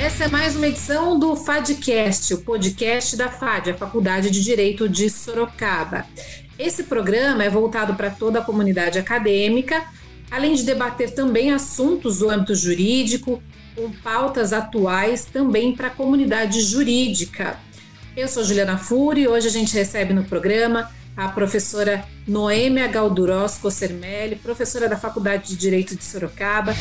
Essa 0.00 0.24
é 0.24 0.28
mais 0.28 0.56
uma 0.56 0.66
edição 0.66 1.18
do 1.18 1.36
FADcast, 1.36 2.32
o 2.32 2.38
podcast 2.38 3.14
da 3.18 3.28
FAD, 3.28 3.72
a 3.72 3.76
Faculdade 3.76 4.30
de 4.30 4.42
Direito 4.42 4.88
de 4.88 5.10
Sorocaba. 5.10 6.06
Esse 6.58 6.84
programa 6.84 7.44
é 7.44 7.50
voltado 7.50 7.94
para 7.94 8.08
toda 8.08 8.38
a 8.38 8.42
comunidade 8.42 8.98
acadêmica, 8.98 9.84
além 10.30 10.54
de 10.54 10.62
debater 10.62 11.10
também 11.10 11.52
assuntos 11.52 12.20
do 12.20 12.30
âmbito 12.30 12.54
jurídico, 12.54 13.42
com 13.76 13.90
pautas 13.90 14.54
atuais 14.54 15.26
também 15.26 15.76
para 15.76 15.88
a 15.88 15.90
comunidade 15.90 16.62
jurídica. 16.62 17.58
Eu 18.16 18.26
sou 18.26 18.42
Juliana 18.42 18.78
Furi 18.78 19.28
hoje 19.28 19.48
a 19.48 19.52
gente 19.52 19.74
recebe 19.74 20.14
no 20.14 20.24
programa 20.24 20.90
a 21.14 21.28
professora 21.28 22.06
Noêmia 22.26 22.88
Galdurós 22.88 23.58
Cossermelli, 23.58 24.36
professora 24.36 24.88
da 24.88 24.96
Faculdade 24.96 25.48
de 25.48 25.56
Direito 25.56 25.94
de 25.94 26.02
Sorocaba. 26.02 26.74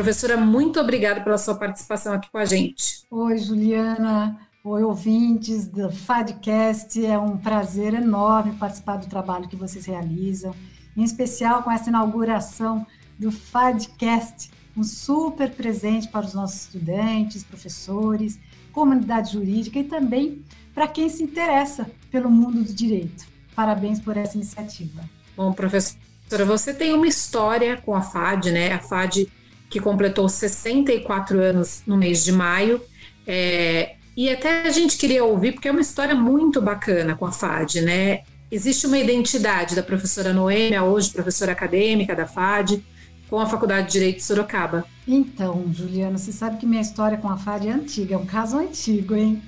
Professora, 0.00 0.34
muito 0.34 0.80
obrigada 0.80 1.20
pela 1.20 1.36
sua 1.36 1.54
participação 1.54 2.14
aqui 2.14 2.30
com 2.30 2.38
a 2.38 2.46
gente. 2.46 3.04
Oi, 3.10 3.36
Juliana. 3.36 4.40
Oi, 4.64 4.82
ouvintes 4.82 5.66
do 5.66 5.90
FADcast. 5.90 7.04
É 7.04 7.18
um 7.18 7.36
prazer 7.36 7.92
enorme 7.92 8.56
participar 8.56 8.96
do 8.96 9.06
trabalho 9.08 9.46
que 9.46 9.56
vocês 9.56 9.84
realizam, 9.84 10.54
em 10.96 11.02
especial 11.02 11.62
com 11.62 11.70
essa 11.70 11.90
inauguração 11.90 12.86
do 13.18 13.30
FADcast, 13.30 14.50
um 14.74 14.82
super 14.82 15.50
presente 15.50 16.08
para 16.08 16.24
os 16.24 16.32
nossos 16.32 16.62
estudantes, 16.62 17.44
professores, 17.44 18.38
comunidade 18.72 19.34
jurídica 19.34 19.80
e 19.80 19.84
também 19.84 20.42
para 20.74 20.88
quem 20.88 21.10
se 21.10 21.22
interessa 21.22 21.90
pelo 22.10 22.30
mundo 22.30 22.64
do 22.64 22.72
direito. 22.72 23.26
Parabéns 23.54 24.00
por 24.00 24.16
essa 24.16 24.34
iniciativa. 24.34 25.04
Bom, 25.36 25.52
professora, 25.52 26.46
você 26.46 26.72
tem 26.72 26.94
uma 26.94 27.06
história 27.06 27.76
com 27.76 27.94
a 27.94 28.00
FAD, 28.00 28.50
né? 28.50 28.72
A 28.72 28.78
FAD 28.78 29.30
que 29.70 29.80
completou 29.80 30.28
64 30.28 31.40
anos 31.40 31.82
no 31.86 31.96
mês 31.96 32.24
de 32.24 32.32
maio. 32.32 32.82
É, 33.26 33.94
e 34.16 34.28
até 34.28 34.62
a 34.62 34.70
gente 34.70 34.98
queria 34.98 35.24
ouvir, 35.24 35.52
porque 35.52 35.68
é 35.68 35.70
uma 35.70 35.80
história 35.80 36.14
muito 36.14 36.60
bacana 36.60 37.14
com 37.14 37.24
a 37.24 37.32
FAD, 37.32 37.80
né? 37.82 38.22
Existe 38.50 38.84
uma 38.86 38.98
identidade 38.98 39.76
da 39.76 39.82
professora 39.82 40.32
Noêmia, 40.32 40.82
hoje 40.82 41.10
professora 41.10 41.52
acadêmica 41.52 42.16
da 42.16 42.26
FAD, 42.26 42.84
com 43.28 43.38
a 43.38 43.46
Faculdade 43.46 43.86
de 43.86 43.92
Direito 43.92 44.16
de 44.16 44.24
Sorocaba. 44.24 44.84
Então, 45.06 45.64
Juliana, 45.72 46.18
você 46.18 46.32
sabe 46.32 46.56
que 46.56 46.66
minha 46.66 46.82
história 46.82 47.16
com 47.16 47.28
a 47.28 47.36
FAD 47.36 47.68
é 47.68 47.72
antiga, 47.72 48.16
é 48.16 48.18
um 48.18 48.26
caso 48.26 48.58
antigo, 48.58 49.14
hein? 49.14 49.40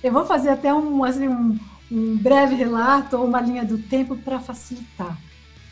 Eu 0.00 0.12
vou 0.12 0.24
fazer 0.24 0.50
até 0.50 0.72
um, 0.72 1.02
assim, 1.02 1.26
um, 1.26 1.58
um 1.90 2.16
breve 2.16 2.54
relato 2.54 3.16
ou 3.16 3.26
uma 3.26 3.40
linha 3.40 3.64
do 3.64 3.76
tempo 3.76 4.16
para 4.16 4.38
facilitar, 4.38 5.18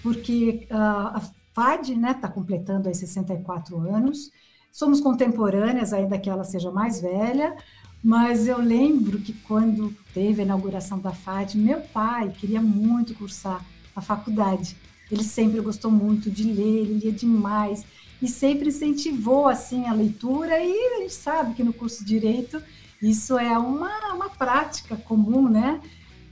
porque 0.03 0.67
uh, 0.69 0.77
a 0.77 1.23
FAD 1.55 1.93
está 1.93 2.01
né, 2.01 2.15
tá 2.15 2.29
completando 2.29 2.89
aí 2.89 2.95
64 2.95 3.79
anos, 3.79 4.31
somos 4.71 5.01
contemporâneas, 5.01 5.93
ainda 5.93 6.19
que 6.19 6.31
ela 6.31 6.45
seja 6.45 6.71
mais 6.71 7.01
velha, 7.01 7.57
mas 8.03 8.49
eu 8.49 8.59
lembro 8.59 9.21
que 9.21 9.33
quando 9.33 9.95
teve 10.13 10.43
a 10.43 10.45
inauguração 10.45 10.99
da 10.99 11.13
FAD, 11.13 11.57
meu 11.57 11.81
pai 11.81 12.31
queria 12.31 12.61
muito 12.61 13.15
cursar 13.15 13.65
a 13.95 14.01
faculdade. 14.01 14.77
Ele 15.11 15.23
sempre 15.23 15.61
gostou 15.61 15.91
muito 15.91 16.31
de 16.31 16.45
ler, 16.45 16.81
ele 16.81 16.95
lia 16.95 17.13
demais 17.13 17.85
e 18.21 18.27
sempre 18.27 18.69
incentivou 18.69 19.47
assim 19.47 19.87
a 19.87 19.93
leitura 19.93 20.59
e 20.59 20.73
a 20.73 21.01
gente 21.01 21.13
sabe 21.15 21.55
que 21.55 21.63
no 21.63 21.73
curso 21.73 22.05
de 22.05 22.19
direito 22.19 22.63
isso 23.01 23.37
é 23.37 23.59
uma, 23.59 24.15
uma 24.15 24.31
prática 24.31 24.97
comum, 24.97 25.49
né? 25.49 25.81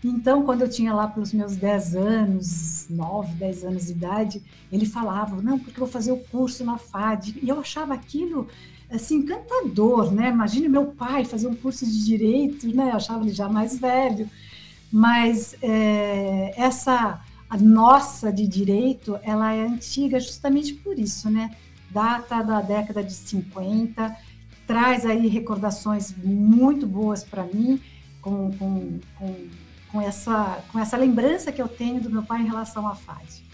Então, 0.03 0.45
quando 0.45 0.63
eu 0.63 0.69
tinha 0.69 0.95
lá 0.95 1.07
pelos 1.07 1.33
meus 1.33 1.57
10 1.57 1.95
anos, 1.95 2.87
9, 2.89 3.35
10 3.35 3.65
anos 3.65 3.87
de 3.87 3.93
idade, 3.93 4.43
ele 4.73 4.87
falava, 4.87 5.43
não, 5.43 5.59
porque 5.59 5.79
eu 5.79 5.85
vou 5.85 5.93
fazer 5.93 6.11
o 6.11 6.17
curso 6.17 6.65
na 6.65 6.79
FAD. 6.79 7.39
E 7.43 7.49
eu 7.49 7.61
achava 7.61 7.93
aquilo, 7.93 8.49
assim, 8.91 9.17
encantador, 9.17 10.11
né? 10.11 10.31
Imagine 10.31 10.69
meu 10.69 10.87
pai 10.87 11.27
fazer 11.27 11.49
um 11.49 11.55
curso 11.55 11.85
de 11.85 12.05
Direito, 12.05 12.75
né? 12.75 12.91
Eu 12.91 12.97
achava 12.97 13.23
ele 13.23 13.33
já 13.33 13.49
mais 13.49 13.79
velho. 13.79 14.29
Mas 14.91 15.55
é, 15.61 16.55
essa, 16.57 17.21
a 17.49 17.57
nossa 17.59 18.33
de 18.33 18.47
Direito, 18.49 19.19
ela 19.23 19.53
é 19.53 19.67
antiga 19.67 20.19
justamente 20.19 20.73
por 20.73 20.99
isso, 20.99 21.29
né? 21.29 21.55
Data 21.91 22.43
da 22.43 22.63
década 22.63 23.05
de 23.05 23.13
50, 23.13 24.17
traz 24.67 25.05
aí 25.05 25.27
recordações 25.27 26.15
muito 26.17 26.87
boas 26.87 27.23
para 27.23 27.45
mim, 27.45 27.81
com, 28.23 28.51
com, 28.53 28.99
com 29.19 29.37
com 29.91 30.01
essa, 30.01 30.63
com 30.71 30.79
essa 30.79 30.97
lembrança 30.97 31.53
que 31.53 31.61
eu 31.61 31.69
tenho 31.69 32.01
do 32.01 32.11
meu 32.11 32.23
pai 32.23 32.43
em 32.43 32.47
relação 32.47 32.87
à 32.87 32.95
FAD. 32.95 33.51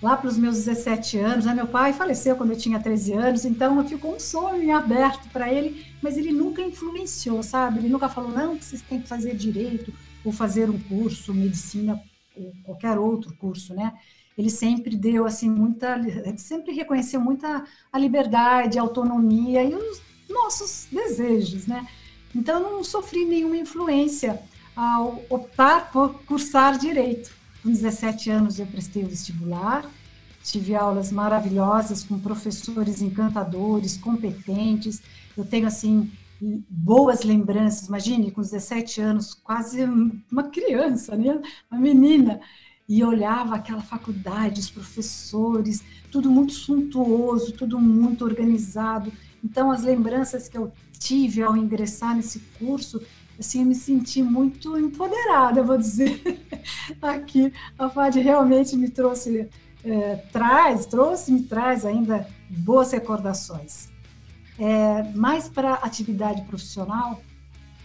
Lá 0.00 0.16
para 0.16 0.28
os 0.28 0.38
meus 0.38 0.56
17 0.56 1.18
anos, 1.18 1.44
né, 1.44 1.54
meu 1.54 1.66
pai 1.66 1.92
faleceu 1.92 2.36
quando 2.36 2.50
eu 2.50 2.56
tinha 2.56 2.78
13 2.78 3.12
anos, 3.14 3.44
então 3.44 3.84
ficou 3.86 4.14
um 4.14 4.20
sonho 4.20 4.62
em 4.62 4.70
aberto 4.70 5.28
para 5.30 5.52
ele, 5.52 5.84
mas 6.00 6.16
ele 6.16 6.30
nunca 6.32 6.62
influenciou, 6.62 7.42
sabe? 7.42 7.80
Ele 7.80 7.88
nunca 7.88 8.08
falou, 8.08 8.30
não, 8.30 8.56
que 8.56 8.64
vocês 8.64 8.80
têm 8.80 9.00
que 9.00 9.08
fazer 9.08 9.34
direito 9.34 9.92
ou 10.24 10.30
fazer 10.30 10.70
um 10.70 10.78
curso, 10.78 11.34
medicina 11.34 12.00
ou 12.36 12.52
qualquer 12.62 12.96
outro 12.96 13.34
curso, 13.36 13.74
né? 13.74 13.92
Ele 14.36 14.50
sempre 14.50 14.96
deu, 14.96 15.26
assim, 15.26 15.50
muita, 15.50 16.00
sempre 16.36 16.72
reconheceu 16.72 17.20
muita 17.20 17.64
a 17.92 17.98
liberdade, 17.98 18.78
a 18.78 18.82
autonomia 18.82 19.64
e 19.64 19.74
os 19.74 20.00
nossos 20.28 20.86
desejos, 20.92 21.66
né? 21.66 21.84
Então, 22.32 22.62
eu 22.62 22.70
não 22.70 22.84
sofri 22.84 23.24
nenhuma 23.24 23.56
influência 23.56 24.40
ao 24.78 25.24
optar 25.28 25.90
por 25.90 26.22
cursar 26.22 26.78
direito. 26.78 27.32
Com 27.64 27.68
17 27.68 28.30
anos 28.30 28.60
eu 28.60 28.66
prestei 28.66 29.02
o 29.02 29.08
vestibular, 29.08 29.84
tive 30.44 30.76
aulas 30.76 31.10
maravilhosas 31.10 32.04
com 32.04 32.16
professores 32.16 33.02
encantadores, 33.02 33.96
competentes. 33.96 35.02
Eu 35.36 35.44
tenho 35.44 35.66
assim 35.66 36.08
boas 36.70 37.24
lembranças. 37.24 37.88
Imagine, 37.88 38.30
com 38.30 38.40
17 38.40 39.00
anos, 39.00 39.34
quase 39.34 39.82
uma 40.30 40.44
criança, 40.44 41.16
né? 41.16 41.42
Uma 41.68 41.80
menina 41.80 42.40
e 42.88 43.02
olhava 43.02 43.56
aquela 43.56 43.82
faculdade, 43.82 44.60
os 44.60 44.70
professores, 44.70 45.82
tudo 46.12 46.30
muito 46.30 46.52
suntuoso, 46.52 47.52
tudo 47.52 47.80
muito 47.80 48.24
organizado. 48.24 49.12
Então, 49.42 49.72
as 49.72 49.82
lembranças 49.82 50.48
que 50.48 50.56
eu 50.56 50.72
tive 50.98 51.42
ao 51.42 51.56
ingressar 51.56 52.14
nesse 52.14 52.38
curso 52.60 53.02
assim, 53.38 53.60
eu 53.60 53.66
me 53.66 53.74
senti 53.74 54.22
muito 54.22 54.76
empoderada, 54.78 55.62
vou 55.62 55.78
dizer. 55.78 56.20
Aqui, 57.00 57.52
a 57.78 57.88
FAD 57.88 58.20
realmente 58.20 58.76
me 58.76 58.88
trouxe, 58.90 59.48
é, 59.84 60.16
traz, 60.32 60.86
trouxe, 60.86 61.30
me 61.30 61.42
traz 61.42 61.84
ainda 61.84 62.26
boas 62.50 62.90
recordações. 62.92 63.88
É, 64.58 65.04
mais 65.14 65.48
para 65.48 65.74
atividade 65.74 66.42
profissional, 66.42 67.22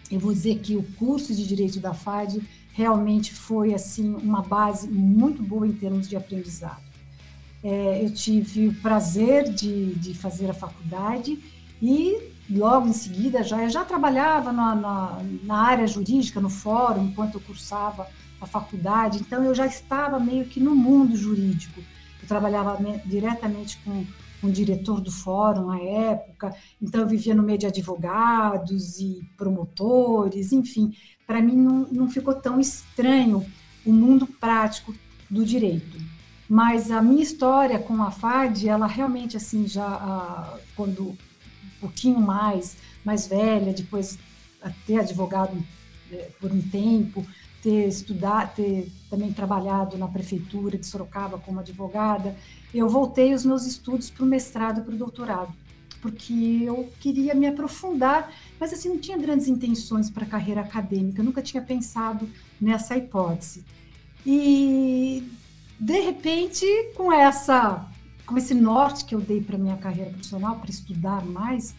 eu 0.10 0.20
vou 0.20 0.34
dizer 0.34 0.60
que 0.60 0.76
o 0.76 0.84
curso 0.94 1.34
de 1.34 1.48
Direito 1.48 1.80
da 1.80 1.94
FAD 1.94 2.42
realmente 2.74 3.34
foi, 3.34 3.74
assim, 3.74 4.16
uma 4.16 4.42
base 4.42 4.90
muito 4.90 5.44
boa 5.44 5.68
em 5.68 5.72
termos 5.72 6.10
de 6.10 6.16
aprendizado. 6.16 6.82
É, 7.64 8.04
eu 8.04 8.12
tive 8.12 8.68
o 8.68 8.74
prazer 8.82 9.54
de, 9.54 9.94
de 9.96 10.14
fazer 10.14 10.50
a 10.50 10.54
faculdade 10.54 11.40
e 11.82 12.33
logo 12.50 12.88
em 12.88 12.94
seguida 12.94 13.44
já 13.44 13.68
já 13.70 13.86
trabalhava 13.86 14.52
na, 14.52 14.76
na, 14.76 15.22
na, 15.44 15.56
área 15.56 15.88
jurídica, 15.88 16.42
no 16.42 16.50
fórum, 16.50 17.06
enquanto 17.06 17.36
eu 17.36 17.42
cursava 17.42 18.08
a 18.42 18.46
faculdade, 18.46 19.20
então 19.20 19.44
eu 19.44 19.56
já 19.56 19.66
estava 19.66 20.20
meio 20.20 20.46
que 20.46 20.60
no 20.60 20.76
mundo 20.76 21.16
jurídico. 21.16 21.82
Eu 22.22 22.28
trabalhava 22.28 22.78
diretamente 23.06 23.78
com, 23.84 24.06
com 24.42 24.48
o 24.48 24.52
diretor 24.52 25.00
do 25.00 25.12
fórum 25.12 25.70
à 25.72 25.82
época, 25.82 26.54
então 26.82 27.02
eu 27.02 27.08
vivia 27.08 27.34
no 27.34 27.44
meio 27.44 27.58
de 27.58 27.68
advogados 27.68 29.00
e 29.00 29.22
promotores, 29.38 30.52
enfim, 30.52 30.94
para 31.26 31.42
mim 31.42 31.56
não, 31.56 31.88
não 31.92 32.10
ficou 32.10 32.34
tão 32.34 32.60
estranho 32.60 33.46
o 33.86 33.94
mundo 33.94 34.28
prático 34.28 34.94
do 35.30 35.46
direito. 35.46 35.98
Mas 36.50 36.92
a 36.92 37.02
minha 37.02 37.24
história 37.24 37.80
com 37.80 38.02
a 38.04 38.12
FAD, 38.12 38.68
ela 38.68 38.86
realmente, 38.86 39.38
assim, 39.38 39.66
já 39.66 39.86
ah, 39.86 40.58
quando 40.76 41.18
pouquinho 41.84 42.20
mais, 42.20 42.78
mais 43.04 43.28
velha, 43.28 43.74
depois 43.74 44.18
ter 44.86 45.00
advogado 45.00 45.58
é, 46.12 46.30
por 46.40 46.52
um 46.52 46.62
tempo, 46.62 47.26
ter 47.62 47.88
estudado, 47.88 48.56
ter 48.56 48.92
também 49.10 49.32
trabalhado 49.34 49.98
na 49.98 50.08
prefeitura 50.08 50.78
de 50.78 50.86
Sorocaba 50.86 51.38
como 51.38 51.60
advogada, 51.60 52.36
eu 52.74 52.88
voltei 52.88 53.34
os 53.34 53.46
meus 53.46 53.66
estudos 53.66 54.10
para 54.10 54.24
o 54.24 54.28
mestrado 54.28 54.80
e 54.80 54.84
para 54.84 54.94
o 54.94 54.98
doutorado, 54.98 55.54
porque 56.02 56.34
eu 56.66 56.90
queria 57.00 57.36
me 57.36 57.48
aprofundar, 57.48 58.34
mas 58.60 58.72
assim 58.74 58.90
não 58.90 58.98
tinha 58.98 59.18
grandes 59.18 59.48
intenções 59.48 60.10
para 60.10 60.24
a 60.24 60.30
carreira 60.30 60.62
acadêmica, 60.62 61.22
nunca 61.22 61.42
tinha 61.42 61.62
pensado 61.62 62.30
nessa 62.60 62.98
hipótese. 62.98 63.64
E 64.26 65.30
de 65.80 66.00
repente, 66.00 66.66
com 66.96 67.12
essa 67.12 67.90
com 68.34 68.40
esse 68.40 68.56
norte 68.56 69.06
que 69.06 69.14
eu 69.14 69.22
dei 69.22 69.42
para 69.42 69.60
minha 69.60 69.78
carreira 69.78 70.10
profissional, 70.10 70.56
para 70.56 70.72
estudar 70.72 71.24
mais, 71.24 71.76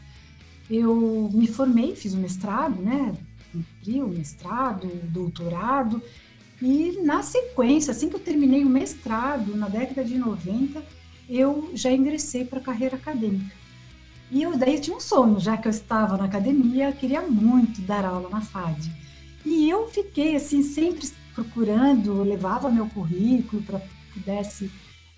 eu 0.70 1.28
me 1.34 1.48
formei, 1.48 1.96
fiz 1.96 2.14
o 2.14 2.16
mestrado, 2.16 2.80
né? 2.80 3.12
Cumpri 3.52 4.00
o 4.00 4.06
mestrado, 4.06 4.86
o 4.86 5.06
doutorado, 5.08 6.00
e 6.62 7.00
na 7.02 7.24
sequência, 7.24 7.90
assim 7.90 8.08
que 8.08 8.14
eu 8.14 8.20
terminei 8.20 8.64
o 8.64 8.68
mestrado, 8.68 9.56
na 9.56 9.68
década 9.68 10.04
de 10.04 10.16
90, 10.16 10.80
eu 11.28 11.72
já 11.74 11.90
ingressei 11.90 12.44
para 12.44 12.60
a 12.60 12.62
carreira 12.62 12.94
acadêmica. 12.94 13.52
E 14.30 14.40
eu 14.40 14.56
daí 14.56 14.78
tinha 14.78 14.96
um 14.96 15.00
sonho, 15.00 15.40
já 15.40 15.56
que 15.56 15.66
eu 15.66 15.72
estava 15.72 16.16
na 16.16 16.26
academia, 16.26 16.88
eu 16.88 16.92
queria 16.92 17.22
muito 17.22 17.80
dar 17.80 18.04
aula 18.04 18.30
na 18.30 18.40
FAD. 18.40 18.92
E 19.44 19.68
eu 19.68 19.88
fiquei 19.88 20.36
assim 20.36 20.62
sempre 20.62 21.10
procurando, 21.34 22.22
levava 22.22 22.70
meu 22.70 22.86
currículo 22.86 23.60
para 23.62 23.80
que 23.80 23.88
pudesse 24.14 24.70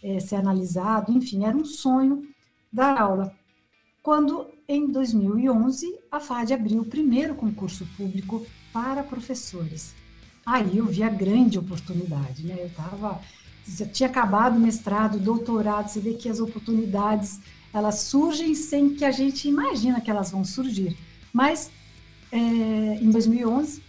é, 0.06 0.20
ser 0.20 0.36
analisado, 0.36 1.10
enfim, 1.10 1.44
era 1.44 1.56
um 1.56 1.64
sonho 1.64 2.22
dar 2.72 3.00
aula. 3.00 3.34
Quando 4.02 4.46
em 4.68 4.86
2011 4.86 5.98
a 6.12 6.20
FAD 6.20 6.54
abriu 6.54 6.82
o 6.82 6.86
primeiro 6.86 7.34
concurso 7.34 7.84
público 7.96 8.46
para 8.72 9.02
professores. 9.02 9.94
Aí 10.44 10.78
eu 10.78 10.86
vi 10.86 11.02
a 11.02 11.08
grande 11.08 11.58
oportunidade, 11.58 12.44
né? 12.46 12.56
Eu 12.60 12.68
estava 12.68 13.20
já 13.68 13.84
tinha 13.84 14.08
acabado 14.08 14.56
o 14.56 14.60
mestrado, 14.60 15.18
doutorado, 15.18 15.88
você 15.88 15.98
vê 15.98 16.14
que 16.14 16.28
as 16.28 16.38
oportunidades 16.38 17.40
elas 17.72 17.96
surgem 18.02 18.54
sem 18.54 18.94
que 18.94 19.04
a 19.04 19.10
gente 19.10 19.48
imagina 19.48 20.00
que 20.00 20.08
elas 20.08 20.30
vão 20.30 20.44
surgir. 20.44 20.96
Mas 21.32 21.68
é, 22.30 22.38
em 22.38 23.10
2011 23.10 23.82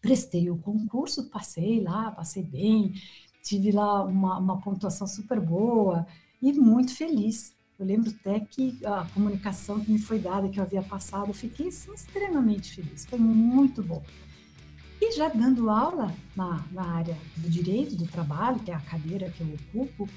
prestei 0.00 0.48
o 0.50 0.56
concurso, 0.56 1.28
passei 1.30 1.80
lá, 1.80 2.12
passei 2.12 2.44
bem, 2.44 2.94
tive 3.46 3.70
lá 3.70 4.02
uma, 4.02 4.38
uma 4.38 4.60
pontuação 4.60 5.06
super 5.06 5.40
boa 5.40 6.06
e 6.42 6.52
muito 6.52 6.94
feliz. 6.94 7.54
Eu 7.78 7.86
lembro 7.86 8.10
até 8.10 8.40
que 8.40 8.78
a 8.84 9.06
comunicação 9.14 9.78
que 9.80 9.92
me 9.92 9.98
foi 9.98 10.18
dada, 10.18 10.48
que 10.48 10.58
eu 10.58 10.64
havia 10.64 10.82
passado, 10.82 11.28
eu 11.28 11.34
fiquei 11.34 11.68
assim, 11.68 11.92
extremamente 11.92 12.74
feliz, 12.74 13.04
foi 13.06 13.18
muito 13.18 13.82
bom. 13.82 14.02
E 15.00 15.12
já 15.12 15.28
dando 15.28 15.68
aula 15.68 16.12
na, 16.34 16.64
na 16.72 16.82
área 16.82 17.16
do 17.36 17.48
direito 17.48 17.94
do 17.94 18.06
trabalho, 18.06 18.58
que 18.60 18.70
é 18.70 18.74
a 18.74 18.80
cadeira 18.80 19.30
que 19.30 19.42
eu 19.42 19.54
ocupo, 19.54 20.08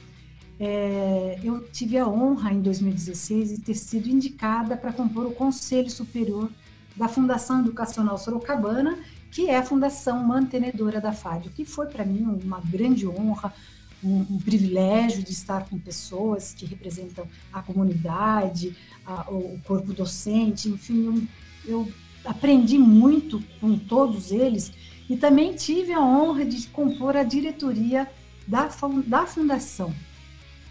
é, 0.57 1.39
eu 1.43 1.69
tive 1.69 1.97
a 1.97 2.07
honra 2.07 2.51
em 2.53 2.61
2016 2.61 3.49
de 3.49 3.61
ter 3.61 3.75
sido 3.75 4.09
indicada 4.09 4.75
para 4.75 4.91
compor 4.91 5.25
o 5.25 5.31
Conselho 5.31 5.89
Superior 5.89 6.49
da 6.95 7.07
Fundação 7.07 7.59
Educacional 7.59 8.17
Sorocabana, 8.17 8.97
que 9.31 9.49
é 9.49 9.57
a 9.57 9.63
fundação 9.63 10.23
mantenedora 10.23 10.99
da 10.99 11.11
FAD, 11.11 11.47
o 11.47 11.51
que 11.51 11.65
foi 11.65 11.87
para 11.87 12.05
mim 12.05 12.23
uma 12.43 12.59
grande 12.59 13.07
honra, 13.07 13.53
um, 14.03 14.25
um, 14.29 14.39
privilégio 14.39 15.21
de 15.21 15.31
estar 15.31 15.67
com 15.69 15.77
pessoas 15.77 16.53
que 16.53 16.65
representam 16.65 17.27
a 17.51 17.61
comunidade, 17.61 18.75
a, 19.05 19.29
o 19.29 19.59
corpo 19.65 19.93
docente, 19.93 20.69
enfim, 20.69 21.05
eu, 21.05 21.23
eu 21.65 21.91
aprendi 22.25 22.77
muito 22.77 23.43
com 23.59 23.77
todos 23.77 24.31
eles 24.31 24.71
e 25.09 25.17
também 25.17 25.53
tive 25.53 25.91
a 25.91 26.01
honra 26.01 26.45
de 26.45 26.67
compor 26.67 27.17
a 27.17 27.23
diretoria 27.23 28.09
da, 28.47 28.69
da 29.05 29.25
fundação. 29.25 29.93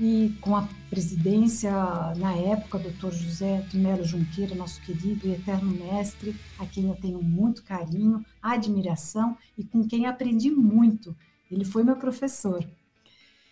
E 0.00 0.32
com 0.40 0.54
a 0.54 0.68
presidência, 0.88 1.72
na 2.16 2.32
época, 2.32 2.78
doutor 2.78 3.12
José 3.12 3.66
Melo 3.74 4.04
Junqueira, 4.04 4.54
nosso 4.54 4.80
querido 4.82 5.26
e 5.26 5.32
eterno 5.32 5.72
mestre, 5.72 6.36
a 6.56 6.64
quem 6.66 6.86
eu 6.86 6.94
tenho 6.94 7.20
muito 7.20 7.64
carinho, 7.64 8.24
admiração 8.40 9.36
e 9.56 9.64
com 9.64 9.86
quem 9.86 10.06
aprendi 10.06 10.50
muito. 10.52 11.16
Ele 11.50 11.64
foi 11.64 11.82
meu 11.82 11.96
professor. 11.96 12.64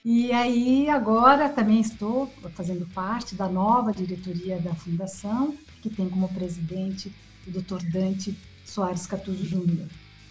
E 0.04 0.30
aí, 0.30 0.88
agora 0.88 1.48
também 1.48 1.80
estou 1.80 2.28
fazendo 2.54 2.86
parte 2.94 3.34
da 3.34 3.48
nova 3.48 3.92
diretoria 3.92 4.56
da 4.60 4.72
Fundação, 4.72 5.52
que 5.82 5.90
tem 5.90 6.08
como 6.08 6.28
presidente 6.28 7.12
o 7.44 7.50
Dr. 7.50 7.82
Dante 7.90 8.38
Soares 8.64 9.04
Catuso 9.04 9.44
Júnior. 9.44 9.88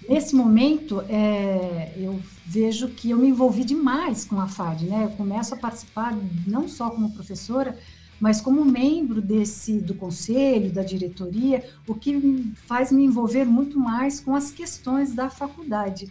Nesse 0.08 0.36
momento, 0.36 1.02
é, 1.10 1.94
eu 1.98 2.20
vejo 2.46 2.90
que 2.90 3.10
eu 3.10 3.18
me 3.18 3.30
envolvi 3.30 3.64
demais 3.64 4.24
com 4.24 4.40
a 4.40 4.48
FAD, 4.48 4.86
né? 4.86 5.06
Eu 5.06 5.10
começo 5.12 5.54
a 5.56 5.58
participar 5.58 6.16
não 6.46 6.68
só 6.68 6.92
como 6.92 7.12
professora, 7.12 7.78
mas 8.20 8.40
como 8.40 8.64
membro 8.64 9.22
desse 9.22 9.80
do 9.80 9.96
conselho, 9.96 10.72
da 10.72 10.84
diretoria, 10.84 11.68
o 11.88 11.96
que 11.96 12.54
faz 12.68 12.92
me 12.92 13.04
envolver 13.04 13.46
muito 13.46 13.80
mais 13.80 14.20
com 14.20 14.36
as 14.36 14.52
questões 14.52 15.14
da 15.14 15.30
faculdade. 15.30 16.08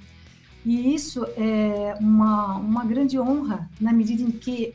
E 0.65 0.95
isso 0.95 1.25
é 1.37 1.97
uma, 2.01 2.57
uma 2.57 2.85
grande 2.85 3.19
honra 3.19 3.71
na 3.81 3.93
medida 3.93 4.23
em 4.23 4.31
que 4.31 4.75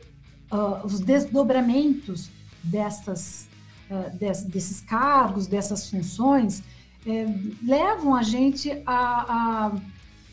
uh, 0.50 0.84
os 0.84 1.00
desdobramentos 1.00 2.30
destas 2.62 3.48
eh, 3.90 4.10
des, 4.10 4.44
desses 4.44 4.80
cargos, 4.80 5.48
dessas 5.48 5.90
funções, 5.90 6.62
é, 7.06 7.26
levam 7.62 8.14
a 8.14 8.22
gente 8.22 8.70
a, 8.86 9.66
a 9.66 9.72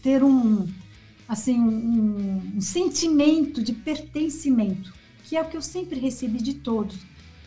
ter 0.01 0.23
um, 0.23 0.67
assim, 1.27 1.59
um, 1.59 2.53
um, 2.55 2.61
sentimento 2.61 3.61
de 3.61 3.73
pertencimento, 3.73 4.93
que 5.23 5.35
é 5.35 5.41
o 5.41 5.45
que 5.45 5.57
eu 5.57 5.61
sempre 5.61 5.99
recebi 5.99 6.41
de 6.41 6.55
todos 6.55 6.97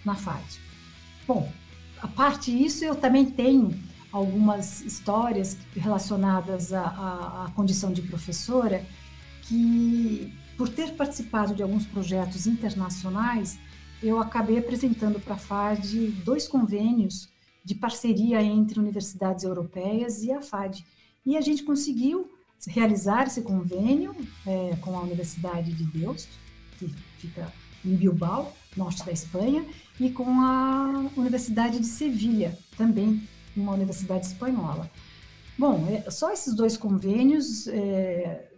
na 0.04 0.14
FAD. 0.14 0.60
Bom, 1.26 1.50
a 2.00 2.08
parte 2.08 2.50
disso, 2.50 2.84
eu 2.84 2.94
também 2.94 3.26
tenho 3.26 3.74
algumas 4.12 4.80
histórias 4.82 5.56
relacionadas 5.74 6.72
à, 6.72 6.82
à, 6.82 7.44
à 7.46 7.50
condição 7.50 7.92
de 7.92 8.02
professora, 8.02 8.84
que 9.42 10.32
por 10.56 10.68
ter 10.68 10.94
participado 10.94 11.54
de 11.54 11.62
alguns 11.62 11.86
projetos 11.86 12.46
internacionais, 12.46 13.58
eu 14.02 14.18
acabei 14.18 14.58
apresentando 14.58 15.18
para 15.18 15.34
a 15.34 15.38
FAD 15.38 16.08
dois 16.24 16.46
convênios 16.46 17.29
de 17.64 17.74
parceria 17.74 18.42
entre 18.42 18.78
universidades 18.78 19.44
europeias 19.44 20.22
e 20.22 20.32
a 20.32 20.40
FAD. 20.40 20.84
E 21.24 21.36
a 21.36 21.40
gente 21.40 21.62
conseguiu 21.62 22.30
realizar 22.68 23.26
esse 23.26 23.42
convênio 23.42 24.14
é, 24.46 24.76
com 24.80 24.96
a 24.96 25.02
Universidade 25.02 25.72
de 25.72 25.84
Deusto, 25.84 26.32
que 26.78 26.88
fica 27.18 27.52
em 27.84 27.94
Bilbao, 27.94 28.52
norte 28.76 29.04
da 29.04 29.12
Espanha, 29.12 29.64
e 29.98 30.10
com 30.10 30.40
a 30.40 31.10
Universidade 31.16 31.78
de 31.78 31.86
Sevilha, 31.86 32.58
também 32.76 33.22
uma 33.56 33.72
universidade 33.72 34.26
espanhola. 34.26 34.90
Bom, 35.58 35.86
é, 35.88 36.10
só 36.10 36.32
esses 36.32 36.54
dois 36.54 36.76
convênios 36.76 37.66
é, 37.68 38.50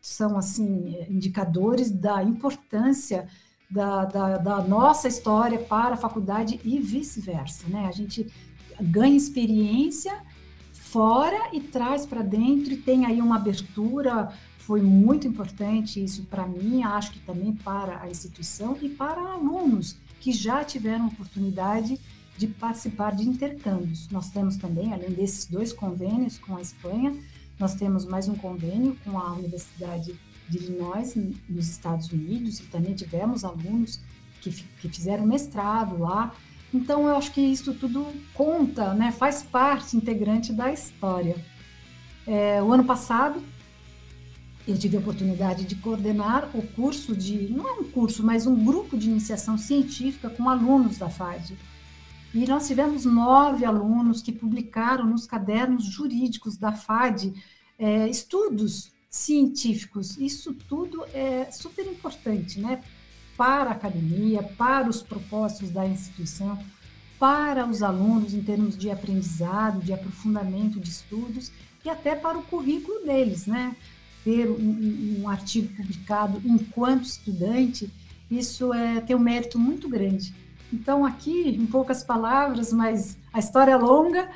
são 0.00 0.36
assim 0.36 0.96
indicadores 1.08 1.90
da 1.90 2.22
importância 2.22 3.28
da, 3.72 4.04
da, 4.04 4.36
da 4.36 4.62
nossa 4.62 5.08
história 5.08 5.58
para 5.58 5.94
a 5.94 5.96
faculdade 5.96 6.60
e 6.62 6.78
vice-versa, 6.78 7.66
né? 7.68 7.86
A 7.86 7.92
gente 7.92 8.30
ganha 8.78 9.16
experiência 9.16 10.14
fora 10.72 11.48
e 11.54 11.60
traz 11.60 12.04
para 12.04 12.20
dentro 12.20 12.74
e 12.74 12.76
tem 12.76 13.06
aí 13.06 13.20
uma 13.20 13.36
abertura. 13.36 14.30
Foi 14.58 14.82
muito 14.82 15.26
importante 15.26 16.04
isso 16.04 16.24
para 16.24 16.46
mim, 16.46 16.82
acho 16.82 17.12
que 17.12 17.20
também 17.20 17.54
para 17.54 18.00
a 18.02 18.10
instituição 18.10 18.76
e 18.80 18.90
para 18.90 19.20
alunos 19.20 19.96
que 20.20 20.32
já 20.32 20.62
tiveram 20.62 21.06
oportunidade 21.06 21.98
de 22.36 22.46
participar 22.46 23.14
de 23.14 23.26
intercâmbios. 23.26 24.08
Nós 24.10 24.30
temos 24.30 24.56
também, 24.56 24.92
além 24.92 25.10
desses 25.10 25.46
dois 25.46 25.72
convênios 25.72 26.38
com 26.38 26.56
a 26.56 26.60
Espanha, 26.60 27.16
nós 27.58 27.74
temos 27.74 28.04
mais 28.04 28.28
um 28.28 28.34
convênio 28.34 28.96
com 29.04 29.18
a 29.18 29.32
Universidade 29.32 30.14
de 30.52 30.58
Illinois, 30.58 31.14
nos 31.48 31.68
Estados 31.68 32.12
Unidos, 32.12 32.60
e 32.60 32.64
também 32.64 32.94
tivemos 32.94 33.44
alunos 33.44 34.00
que, 34.42 34.50
que 34.50 34.88
fizeram 34.88 35.26
mestrado 35.26 35.98
lá. 35.98 36.34
Então, 36.74 37.06
eu 37.06 37.16
acho 37.16 37.32
que 37.32 37.40
isso 37.40 37.72
tudo 37.74 38.06
conta, 38.34 38.92
né, 38.94 39.10
faz 39.12 39.42
parte 39.42 39.96
integrante 39.96 40.52
da 40.52 40.70
história. 40.70 41.36
É, 42.26 42.62
o 42.62 42.70
ano 42.72 42.84
passado, 42.84 43.42
eu 44.68 44.78
tive 44.78 44.96
a 44.96 45.00
oportunidade 45.00 45.64
de 45.64 45.74
coordenar 45.76 46.50
o 46.54 46.62
curso 46.62 47.16
de, 47.16 47.50
não 47.50 47.66
é 47.66 47.72
um 47.80 47.84
curso, 47.84 48.22
mas 48.22 48.46
um 48.46 48.64
grupo 48.64 48.96
de 48.96 49.08
iniciação 49.08 49.56
científica 49.56 50.28
com 50.28 50.48
alunos 50.48 50.98
da 50.98 51.08
FAD. 51.08 51.56
E 52.34 52.46
nós 52.46 52.66
tivemos 52.66 53.04
nove 53.04 53.64
alunos 53.64 54.22
que 54.22 54.32
publicaram 54.32 55.06
nos 55.06 55.26
cadernos 55.26 55.84
jurídicos 55.84 56.56
da 56.56 56.72
FAD 56.72 57.32
é, 57.78 58.08
estudos 58.08 58.91
científicos. 59.12 60.16
Isso 60.16 60.54
tudo 60.54 61.04
é 61.12 61.50
super 61.50 61.86
importante, 61.86 62.58
né? 62.58 62.82
Para 63.36 63.70
a 63.70 63.72
academia, 63.74 64.42
para 64.42 64.88
os 64.88 65.02
propósitos 65.02 65.70
da 65.70 65.86
instituição, 65.86 66.58
para 67.18 67.66
os 67.66 67.82
alunos 67.82 68.32
em 68.32 68.42
termos 68.42 68.76
de 68.76 68.90
aprendizado, 68.90 69.80
de 69.80 69.92
aprofundamento 69.92 70.80
de 70.80 70.88
estudos 70.88 71.52
e 71.84 71.90
até 71.90 72.14
para 72.14 72.38
o 72.38 72.42
currículo 72.42 73.04
deles, 73.04 73.46
né? 73.46 73.76
Ter 74.24 74.48
um, 74.48 75.20
um 75.20 75.28
artigo 75.28 75.74
publicado 75.76 76.40
enquanto 76.44 77.04
estudante, 77.04 77.90
isso 78.30 78.72
é 78.72 79.00
ter 79.00 79.14
um 79.14 79.18
mérito 79.20 79.58
muito 79.58 79.88
grande. 79.90 80.34
Então, 80.72 81.04
aqui, 81.04 81.50
em 81.50 81.66
poucas 81.66 82.02
palavras, 82.02 82.72
mas 82.72 83.18
a 83.30 83.38
história 83.38 83.72
é 83.72 83.76
longa, 83.76 84.30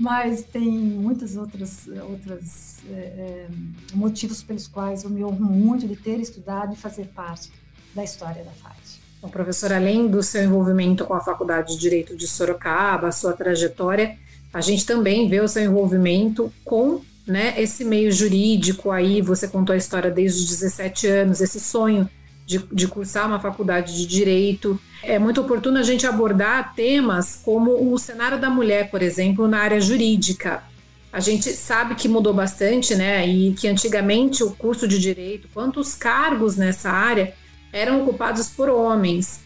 mas 0.00 0.42
tem 0.42 0.66
muitas 0.66 1.36
outras 1.36 1.86
outras 2.08 2.78
é, 2.90 2.94
é, 2.94 3.48
motivos 3.92 4.42
pelos 4.42 4.66
quais 4.66 5.04
eu 5.04 5.10
me 5.10 5.22
honro 5.22 5.44
muito 5.44 5.86
de 5.86 5.94
ter 5.94 6.18
estudado 6.18 6.72
e 6.72 6.76
fazer 6.76 7.08
parte 7.08 7.52
da 7.94 8.02
história 8.02 8.42
da 8.42 8.50
FAD. 8.50 8.76
Bom, 9.20 9.28
professor, 9.28 9.70
além 9.70 10.08
do 10.08 10.22
seu 10.22 10.42
envolvimento 10.42 11.04
com 11.04 11.12
a 11.12 11.20
Faculdade 11.20 11.74
de 11.74 11.78
Direito 11.78 12.16
de 12.16 12.26
Sorocaba, 12.26 13.08
a 13.08 13.12
sua 13.12 13.34
trajetória, 13.34 14.16
a 14.54 14.62
gente 14.62 14.86
também 14.86 15.28
vê 15.28 15.40
o 15.40 15.48
seu 15.48 15.62
envolvimento 15.62 16.50
com 16.64 17.02
né, 17.26 17.60
esse 17.60 17.84
meio 17.84 18.10
jurídico 18.10 18.90
aí, 18.90 19.20
você 19.20 19.46
contou 19.46 19.74
a 19.74 19.76
história 19.76 20.10
desde 20.10 20.40
os 20.40 20.48
17 20.48 21.06
anos, 21.06 21.40
esse 21.42 21.60
sonho 21.60 22.08
de, 22.50 22.58
de 22.72 22.88
cursar 22.88 23.28
uma 23.28 23.38
faculdade 23.38 23.96
de 23.96 24.04
direito. 24.04 24.78
É 25.04 25.20
muito 25.20 25.40
oportuno 25.40 25.78
a 25.78 25.84
gente 25.84 26.04
abordar 26.04 26.74
temas 26.74 27.40
como 27.44 27.92
o 27.92 27.96
cenário 27.96 28.40
da 28.40 28.50
mulher, 28.50 28.90
por 28.90 29.02
exemplo, 29.02 29.46
na 29.46 29.60
área 29.60 29.80
jurídica. 29.80 30.64
A 31.12 31.20
gente 31.20 31.52
sabe 31.52 31.94
que 31.94 32.08
mudou 32.08 32.34
bastante, 32.34 32.96
né? 32.96 33.24
E 33.26 33.52
que 33.54 33.68
antigamente 33.68 34.42
o 34.42 34.50
curso 34.50 34.88
de 34.88 34.98
direito, 34.98 35.48
quantos 35.54 35.94
cargos 35.94 36.56
nessa 36.56 36.90
área 36.90 37.34
eram 37.72 38.02
ocupados 38.02 38.48
por 38.48 38.68
homens. 38.68 39.40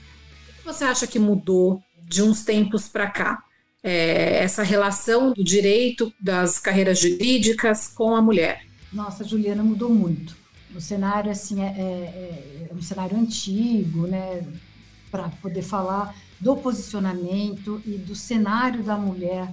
O 0.49 0.59
que 0.59 0.65
você 0.65 0.85
acha 0.85 1.07
que 1.07 1.19
mudou 1.19 1.83
de 2.09 2.23
uns 2.23 2.43
tempos 2.43 2.89
para 2.89 3.07
cá? 3.07 3.43
É, 3.83 4.43
essa 4.43 4.63
relação 4.63 5.35
do 5.35 5.45
direito 5.45 6.11
das 6.19 6.59
carreiras 6.59 6.99
jurídicas 6.99 7.87
com 7.87 8.17
a 8.17 8.23
mulher? 8.23 8.65
Nossa, 8.91 9.25
Juliana, 9.25 9.63
mudou 9.63 9.91
muito. 9.91 10.44
O 10.75 10.81
cenário 10.81 11.31
assim 11.31 11.63
é, 11.63 11.67
é, 11.67 12.69
é 12.71 12.75
um 12.75 12.83
cenário 12.83 13.17
antigo, 13.17 14.07
né? 14.07 14.47
Para 15.11 15.29
poder 15.29 15.63
falar 15.63 16.15
do 16.41 16.57
posicionamento 16.57 17.81
e 17.87 17.97
do 17.97 18.15
cenário 18.15 18.83
da 18.83 18.97
mulher 18.97 19.53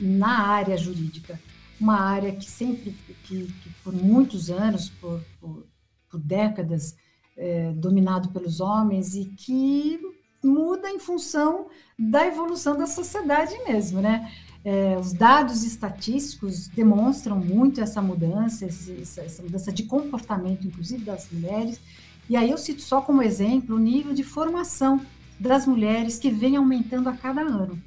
na 0.00 0.48
área 0.48 0.76
jurídica. 0.76 1.40
Uma 1.80 2.00
área 2.00 2.32
que 2.32 2.50
sempre, 2.50 2.92
que, 3.24 3.46
que 3.46 3.70
por 3.84 3.92
muitos 3.92 4.50
anos, 4.50 4.88
por, 4.88 5.20
por, 5.40 5.66
por 6.10 6.20
décadas, 6.20 6.96
é, 7.36 7.70
dominado 7.72 8.30
pelos 8.30 8.60
homens 8.60 9.14
e 9.14 9.26
que 9.26 10.00
muda 10.42 10.90
em 10.90 10.98
função 10.98 11.66
da 11.98 12.26
evolução 12.26 12.76
da 12.76 12.86
sociedade 12.86 13.54
mesmo, 13.64 14.00
né? 14.00 14.30
É, 14.68 14.98
os 14.98 15.12
dados 15.12 15.62
estatísticos 15.62 16.66
demonstram 16.66 17.38
muito 17.38 17.80
essa 17.80 18.02
mudança, 18.02 18.66
essa, 18.66 19.40
mudança 19.40 19.70
de 19.70 19.84
comportamento, 19.84 20.66
inclusive 20.66 21.04
das 21.04 21.30
mulheres. 21.30 21.80
E 22.28 22.36
aí 22.36 22.50
eu 22.50 22.58
cito 22.58 22.82
só 22.82 23.00
como 23.00 23.22
exemplo 23.22 23.76
o 23.76 23.78
nível 23.78 24.12
de 24.12 24.24
formação 24.24 25.00
das 25.38 25.68
mulheres 25.68 26.18
que 26.18 26.30
vem 26.30 26.56
aumentando 26.56 27.08
a 27.08 27.12
cada 27.12 27.42
ano. 27.42 27.80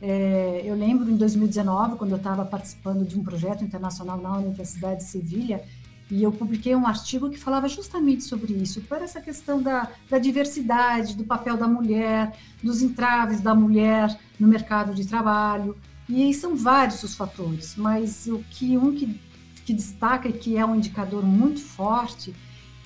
É, 0.00 0.62
eu 0.64 0.74
lembro 0.74 1.08
em 1.08 1.16
2019, 1.16 1.94
quando 1.94 2.10
eu 2.10 2.16
estava 2.16 2.44
participando 2.44 3.06
de 3.06 3.16
um 3.16 3.22
projeto 3.22 3.62
internacional 3.62 4.20
na 4.20 4.38
Universidade 4.38 5.04
de 5.04 5.04
Sevilha, 5.04 5.62
e 6.10 6.20
eu 6.20 6.32
publiquei 6.32 6.74
um 6.74 6.84
artigo 6.84 7.30
que 7.30 7.38
falava 7.38 7.68
justamente 7.68 8.24
sobre 8.24 8.52
isso, 8.54 8.80
por 8.80 9.00
essa 9.00 9.20
questão 9.20 9.62
da, 9.62 9.88
da 10.10 10.18
diversidade, 10.18 11.14
do 11.16 11.22
papel 11.22 11.56
da 11.56 11.68
mulher, 11.68 12.36
dos 12.60 12.82
entraves 12.82 13.40
da 13.40 13.54
mulher 13.54 14.18
no 14.36 14.48
mercado 14.48 14.92
de 14.92 15.06
trabalho. 15.06 15.76
E 16.14 16.34
são 16.34 16.54
vários 16.54 17.02
os 17.02 17.14
fatores, 17.14 17.74
mas 17.74 18.26
o 18.26 18.44
que 18.50 18.76
um 18.76 18.94
que, 18.94 19.18
que 19.64 19.72
destaca 19.72 20.28
e 20.28 20.32
que 20.34 20.58
é 20.58 20.66
um 20.66 20.76
indicador 20.76 21.24
muito 21.24 21.60
forte 21.60 22.34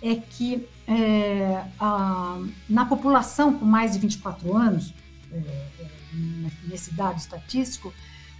é 0.01 0.15
que 0.15 0.69
é, 0.87 1.67
a, 1.81 2.41
na 2.69 2.87
população 2.87 3.59
com 3.59 3.65
mais 3.65 3.95
de 3.95 3.99
24 3.99 4.57
anos, 4.57 4.95
é, 5.33 5.39
é, 5.39 5.91
nesse 6.69 6.95
dado 6.95 7.19
estatístico, 7.19 7.93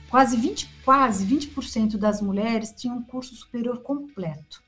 quase 0.09 0.37
20%, 0.37 0.69
quase 0.85 1.25
20 1.25 1.99
das 1.99 2.23
mulheres 2.23 2.71
tinham 2.71 2.99
um 2.99 3.03
curso 3.03 3.35
superior 3.35 3.83
completo. 3.83 4.63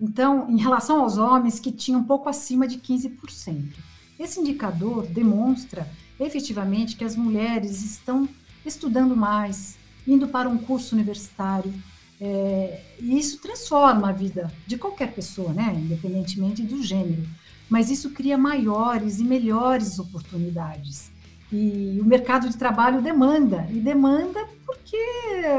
Então, 0.00 0.48
em 0.48 0.58
relação 0.58 1.00
aos 1.00 1.18
homens 1.18 1.58
que 1.58 1.72
tinham 1.72 2.02
um 2.02 2.04
pouco 2.04 2.28
acima 2.28 2.68
de 2.68 2.78
15%. 2.78 3.72
Esse 4.16 4.38
indicador 4.38 5.08
demonstra 5.08 5.90
efetivamente 6.20 6.94
que 6.94 7.02
as 7.02 7.16
mulheres 7.16 7.82
estão 7.82 8.28
estudando 8.64 9.16
mais, 9.16 9.76
indo 10.06 10.28
para 10.28 10.48
um 10.48 10.58
curso 10.58 10.94
universitário, 10.94 11.72
é, 12.20 12.80
e 13.00 13.18
isso 13.18 13.38
transforma 13.38 14.10
a 14.10 14.12
vida 14.12 14.52
de 14.66 14.76
qualquer 14.76 15.12
pessoa, 15.12 15.52
né, 15.52 15.74
independentemente 15.76 16.62
do 16.62 16.82
gênero. 16.82 17.26
Mas 17.68 17.90
isso 17.90 18.10
cria 18.10 18.38
maiores 18.38 19.18
e 19.18 19.24
melhores 19.24 19.98
oportunidades. 19.98 21.10
E 21.50 21.98
o 22.00 22.04
mercado 22.04 22.48
de 22.48 22.56
trabalho 22.56 23.02
demanda, 23.02 23.66
e 23.70 23.80
demanda 23.80 24.46
porque 24.64 24.96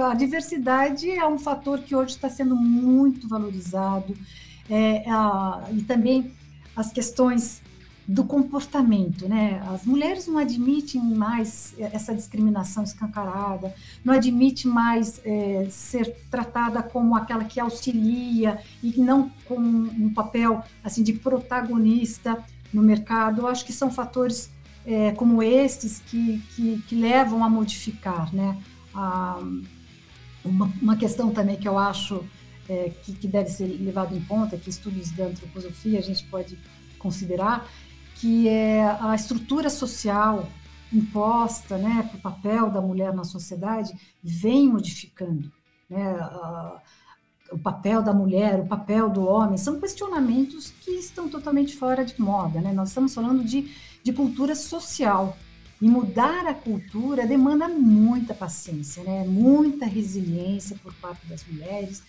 a 0.03 0.13
diversidade 0.13 1.09
é 1.09 1.27
um 1.27 1.37
fator 1.37 1.79
que 1.79 1.95
hoje 1.95 2.15
está 2.15 2.29
sendo 2.29 2.55
muito 2.55 3.27
valorizado, 3.27 4.15
é, 4.69 5.03
a, 5.07 5.67
e 5.71 5.81
também 5.81 6.31
as 6.75 6.91
questões 6.91 7.61
do 8.07 8.23
comportamento, 8.25 9.29
né? 9.29 9.61
As 9.67 9.85
mulheres 9.85 10.27
não 10.27 10.37
admitem 10.37 11.01
mais 11.01 11.73
essa 11.79 12.13
discriminação 12.13 12.83
escancarada, 12.83 13.73
não 14.03 14.13
admitem 14.13 14.69
mais 14.69 15.21
é, 15.23 15.67
ser 15.69 16.13
tratada 16.29 16.83
como 16.83 17.15
aquela 17.15 17.45
que 17.45 17.59
auxilia 17.59 18.59
e 18.81 18.99
não 18.99 19.31
com 19.45 19.55
um 19.57 20.13
papel 20.13 20.63
assim 20.83 21.01
de 21.01 21.13
protagonista 21.13 22.43
no 22.73 22.81
mercado. 22.81 23.41
Eu 23.41 23.47
acho 23.47 23.63
que 23.63 23.71
são 23.71 23.89
fatores 23.89 24.51
é, 24.85 25.11
como 25.11 25.41
estes 25.41 25.99
que, 25.99 26.39
que, 26.55 26.81
que, 26.87 26.95
levam 26.95 27.43
a 27.43 27.49
modificar, 27.49 28.33
né? 28.35 28.61
A, 28.93 29.39
uma, 30.43 30.71
uma, 30.81 30.97
questão 30.97 31.31
também 31.31 31.55
que 31.55 31.67
eu 31.67 31.77
acho 31.77 32.21
é, 32.67 32.91
que, 33.01 33.13
que, 33.13 33.27
deve 33.27 33.49
ser 33.49 33.65
levado 33.65 34.13
em 34.13 34.21
conta, 34.21 34.57
que 34.57 34.69
estudos 34.69 35.11
da 35.11 35.25
antroposofia 35.25 35.99
a 35.99 36.01
gente 36.01 36.25
pode 36.25 36.57
considerar, 36.99 37.69
que 38.23 38.47
é 38.47 38.85
a 39.01 39.13
estrutura 39.13 39.69
social 39.69 40.47
imposta, 40.93 41.77
né, 41.77 42.07
para 42.09 42.17
o 42.17 42.21
papel 42.21 42.69
da 42.69 42.79
mulher 42.79 43.13
na 43.13 43.25
sociedade, 43.25 43.91
vem 44.23 44.69
modificando, 44.69 45.51
né? 45.89 46.15
O 47.51 47.59
papel 47.59 48.01
da 48.01 48.13
mulher, 48.13 48.61
o 48.61 48.65
papel 48.65 49.09
do 49.09 49.25
homem, 49.25 49.57
são 49.57 49.77
questionamentos 49.77 50.71
que 50.71 50.91
estão 50.91 51.27
totalmente 51.27 51.75
fora 51.75 52.05
de 52.05 52.19
moda, 52.19 52.61
né? 52.61 52.71
Nós 52.71 52.89
estamos 52.89 53.13
falando 53.13 53.43
de 53.43 53.69
de 54.03 54.11
cultura 54.11 54.53
social. 54.53 55.37
E 55.81 55.87
mudar 55.87 56.47
a 56.47 56.53
cultura 56.53 57.25
demanda 57.25 57.67
muita 57.67 58.33
paciência, 58.33 59.03
né? 59.03 59.25
muita 59.25 59.85
resiliência 59.85 60.77
por 60.81 60.93
parte 60.93 61.25
das 61.25 61.43
mulheres. 61.45 62.01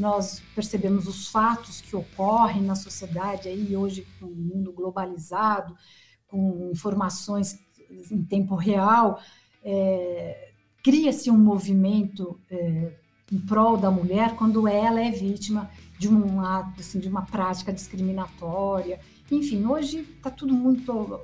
Nós 0.00 0.42
percebemos 0.54 1.06
os 1.06 1.28
fatos 1.28 1.82
que 1.82 1.94
ocorrem 1.94 2.62
na 2.62 2.74
sociedade 2.74 3.48
aí 3.48 3.76
hoje 3.76 4.06
com 4.18 4.24
o 4.24 4.34
mundo 4.34 4.72
globalizado, 4.72 5.76
com 6.26 6.70
informações 6.72 7.58
em 8.10 8.24
tempo 8.24 8.54
real, 8.54 9.20
é, 9.62 10.52
cria-se 10.82 11.30
um 11.30 11.36
movimento 11.36 12.40
é, 12.50 12.94
em 13.30 13.38
prol 13.40 13.76
da 13.76 13.90
mulher 13.90 14.36
quando 14.36 14.66
ela 14.66 15.02
é 15.02 15.10
vítima 15.10 15.70
de 15.98 16.08
um 16.08 16.40
ato, 16.40 16.80
assim, 16.80 16.98
de 16.98 17.08
uma 17.08 17.26
prática 17.26 17.70
discriminatória. 17.70 19.00
Enfim, 19.30 19.66
hoje 19.66 19.98
está 20.16 20.30
tudo 20.30 20.54
muito 20.54 20.92
uh, 20.92 21.20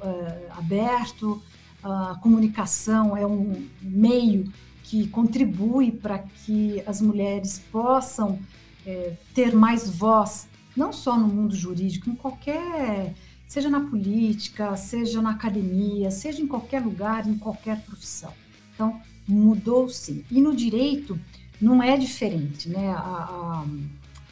aberto, 0.51 1.43
a 1.83 2.19
comunicação 2.23 3.17
é 3.17 3.27
um 3.27 3.67
meio 3.81 4.53
que 4.83 5.09
contribui 5.09 5.91
para 5.91 6.19
que 6.19 6.83
as 6.87 7.01
mulheres 7.01 7.59
possam 7.73 8.39
é, 8.87 9.15
ter 9.35 9.55
mais 9.55 9.91
voz, 9.91 10.49
não 10.77 10.93
só 10.93 11.19
no 11.19 11.27
mundo 11.27 11.57
jurídico, 11.57 12.09
em 12.09 12.15
qualquer, 12.15 13.15
seja 13.47 13.69
na 13.69 13.81
política, 13.81 14.77
seja 14.77 15.21
na 15.21 15.31
academia, 15.31 16.11
seja 16.11 16.41
em 16.41 16.47
qualquer 16.47 16.83
lugar, 16.83 17.27
em 17.27 17.37
qualquer 17.37 17.81
profissão. 17.83 18.33
Então, 18.75 19.01
mudou 19.27 19.89
sim. 19.89 20.25
E 20.31 20.41
no 20.41 20.55
direito 20.55 21.19
não 21.61 21.83
é 21.83 21.97
diferente, 21.97 22.69
né? 22.69 22.91
A, 22.91 22.99
a, 22.99 23.65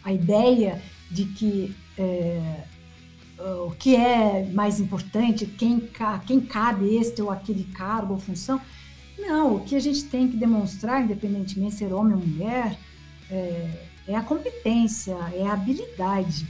a 0.05 0.13
ideia 0.13 0.81
de 1.11 1.25
que 1.25 1.75
é, 1.99 2.65
o 3.67 3.71
que 3.73 3.97
é 3.97 4.49
mais 4.53 4.79
importante, 4.81 5.47
quem, 5.47 5.89
quem 6.27 6.41
cabe 6.41 6.95
este 6.97 7.21
ou 7.21 7.31
aquele 7.31 7.65
cargo 7.65 8.15
ou 8.15 8.21
função. 8.21 8.61
Não, 9.19 9.57
o 9.57 9.61
que 9.61 9.77
a 9.77 9.81
gente 9.81 10.05
tem 10.05 10.29
que 10.29 10.37
demonstrar, 10.37 11.03
independentemente 11.03 11.77
de 11.77 11.79
ser 11.79 11.93
homem 11.93 12.15
ou 12.15 12.27
mulher, 12.27 12.79
é, 13.31 13.87
é 14.07 14.15
a 14.17 14.23
competência, 14.23 15.17
é 15.33 15.47
a 15.47 15.53
habilidade. 15.53 16.47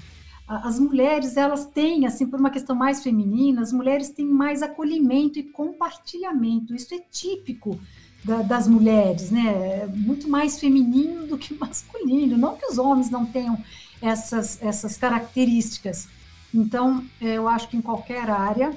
As 0.46 0.78
mulheres, 0.78 1.36
elas 1.36 1.64
têm, 1.64 2.06
assim, 2.06 2.26
por 2.26 2.38
uma 2.38 2.50
questão 2.50 2.76
mais 2.76 3.02
feminina, 3.02 3.62
as 3.62 3.72
mulheres 3.72 4.10
têm 4.10 4.26
mais 4.26 4.62
acolhimento 4.62 5.38
e 5.38 5.42
compartilhamento. 5.42 6.74
Isso 6.74 6.94
é 6.94 6.98
típico 7.10 7.80
da, 8.22 8.42
das 8.42 8.68
mulheres, 8.68 9.30
né? 9.30 9.82
É 9.82 9.86
muito 9.86 10.28
mais 10.28 10.60
feminino 10.60 11.26
do 11.26 11.38
que 11.38 11.54
masculino. 11.58 12.36
Não 12.36 12.56
que 12.56 12.66
os 12.66 12.76
homens 12.76 13.08
não 13.08 13.24
tenham 13.24 13.58
essas, 14.02 14.62
essas 14.62 14.98
características, 14.98 16.08
então, 16.54 17.04
é, 17.20 17.34
eu 17.34 17.48
acho 17.48 17.68
que 17.68 17.76
em 17.76 17.82
qualquer 17.82 18.30
área 18.30 18.72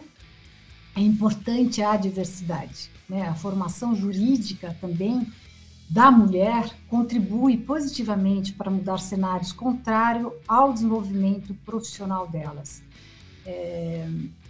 é 0.96 1.00
importante 1.00 1.84
a 1.84 1.96
diversidade. 1.96 2.90
Né? 3.08 3.28
A 3.28 3.36
formação 3.36 3.96
jurídica 3.96 4.76
também 4.82 5.32
da 5.90 6.12
mulher 6.12 6.70
contribui 6.90 7.58
positivamente 7.58 8.54
para 8.54 8.70
mudar 8.70 9.00
cenários 9.00 9.52
contrário 9.52 10.34
ao 10.48 10.74
desenvolvimento 10.74 11.54
profissional 11.66 12.28
delas. 12.28 12.84
É, 13.46 14.08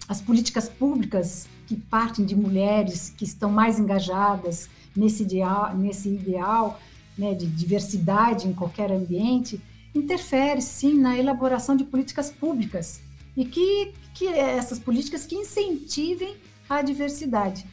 as 0.07 0.19
políticas 0.21 0.67
públicas 0.67 1.47
que 1.67 1.75
partem 1.75 2.25
de 2.25 2.35
mulheres 2.35 3.13
que 3.15 3.23
estão 3.23 3.51
mais 3.51 3.77
engajadas 3.77 4.69
nesse 4.95 5.23
ideal, 5.23 5.75
nesse 5.75 6.09
ideal 6.09 6.79
né, 7.17 7.33
de 7.33 7.45
diversidade 7.45 8.47
em 8.47 8.53
qualquer 8.53 8.91
ambiente, 8.91 9.61
interfere 9.93 10.61
sim 10.61 10.97
na 10.97 11.17
elaboração 11.17 11.75
de 11.75 11.83
políticas 11.83 12.31
públicas 12.31 13.01
e 13.35 13.45
que, 13.45 13.93
que 14.13 14.27
essas 14.27 14.79
políticas 14.79 15.25
que 15.25 15.35
incentivem 15.35 16.35
a 16.69 16.81
diversidade. 16.81 17.65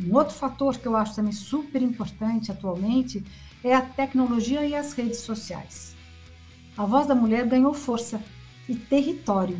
Um 0.00 0.14
outro 0.14 0.34
fator 0.34 0.78
que 0.78 0.86
eu 0.86 0.96
acho 0.96 1.16
também 1.16 1.32
super 1.32 1.82
importante 1.82 2.52
atualmente 2.52 3.24
é 3.64 3.74
a 3.74 3.80
tecnologia 3.80 4.64
e 4.64 4.74
as 4.74 4.92
redes 4.92 5.20
sociais. 5.20 5.96
A 6.76 6.84
voz 6.84 7.06
da 7.06 7.14
mulher 7.14 7.46
ganhou 7.46 7.74
força 7.74 8.22
e 8.68 8.74
território. 8.74 9.58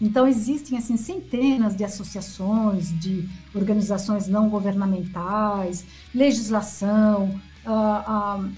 Então 0.00 0.26
existem 0.26 0.78
assim 0.78 0.96
centenas 0.96 1.76
de 1.76 1.84
associações, 1.84 2.98
de 2.98 3.28
organizações 3.54 4.26
não 4.26 4.48
governamentais, 4.48 5.84
legislação, 6.14 7.40
a, 7.64 7.72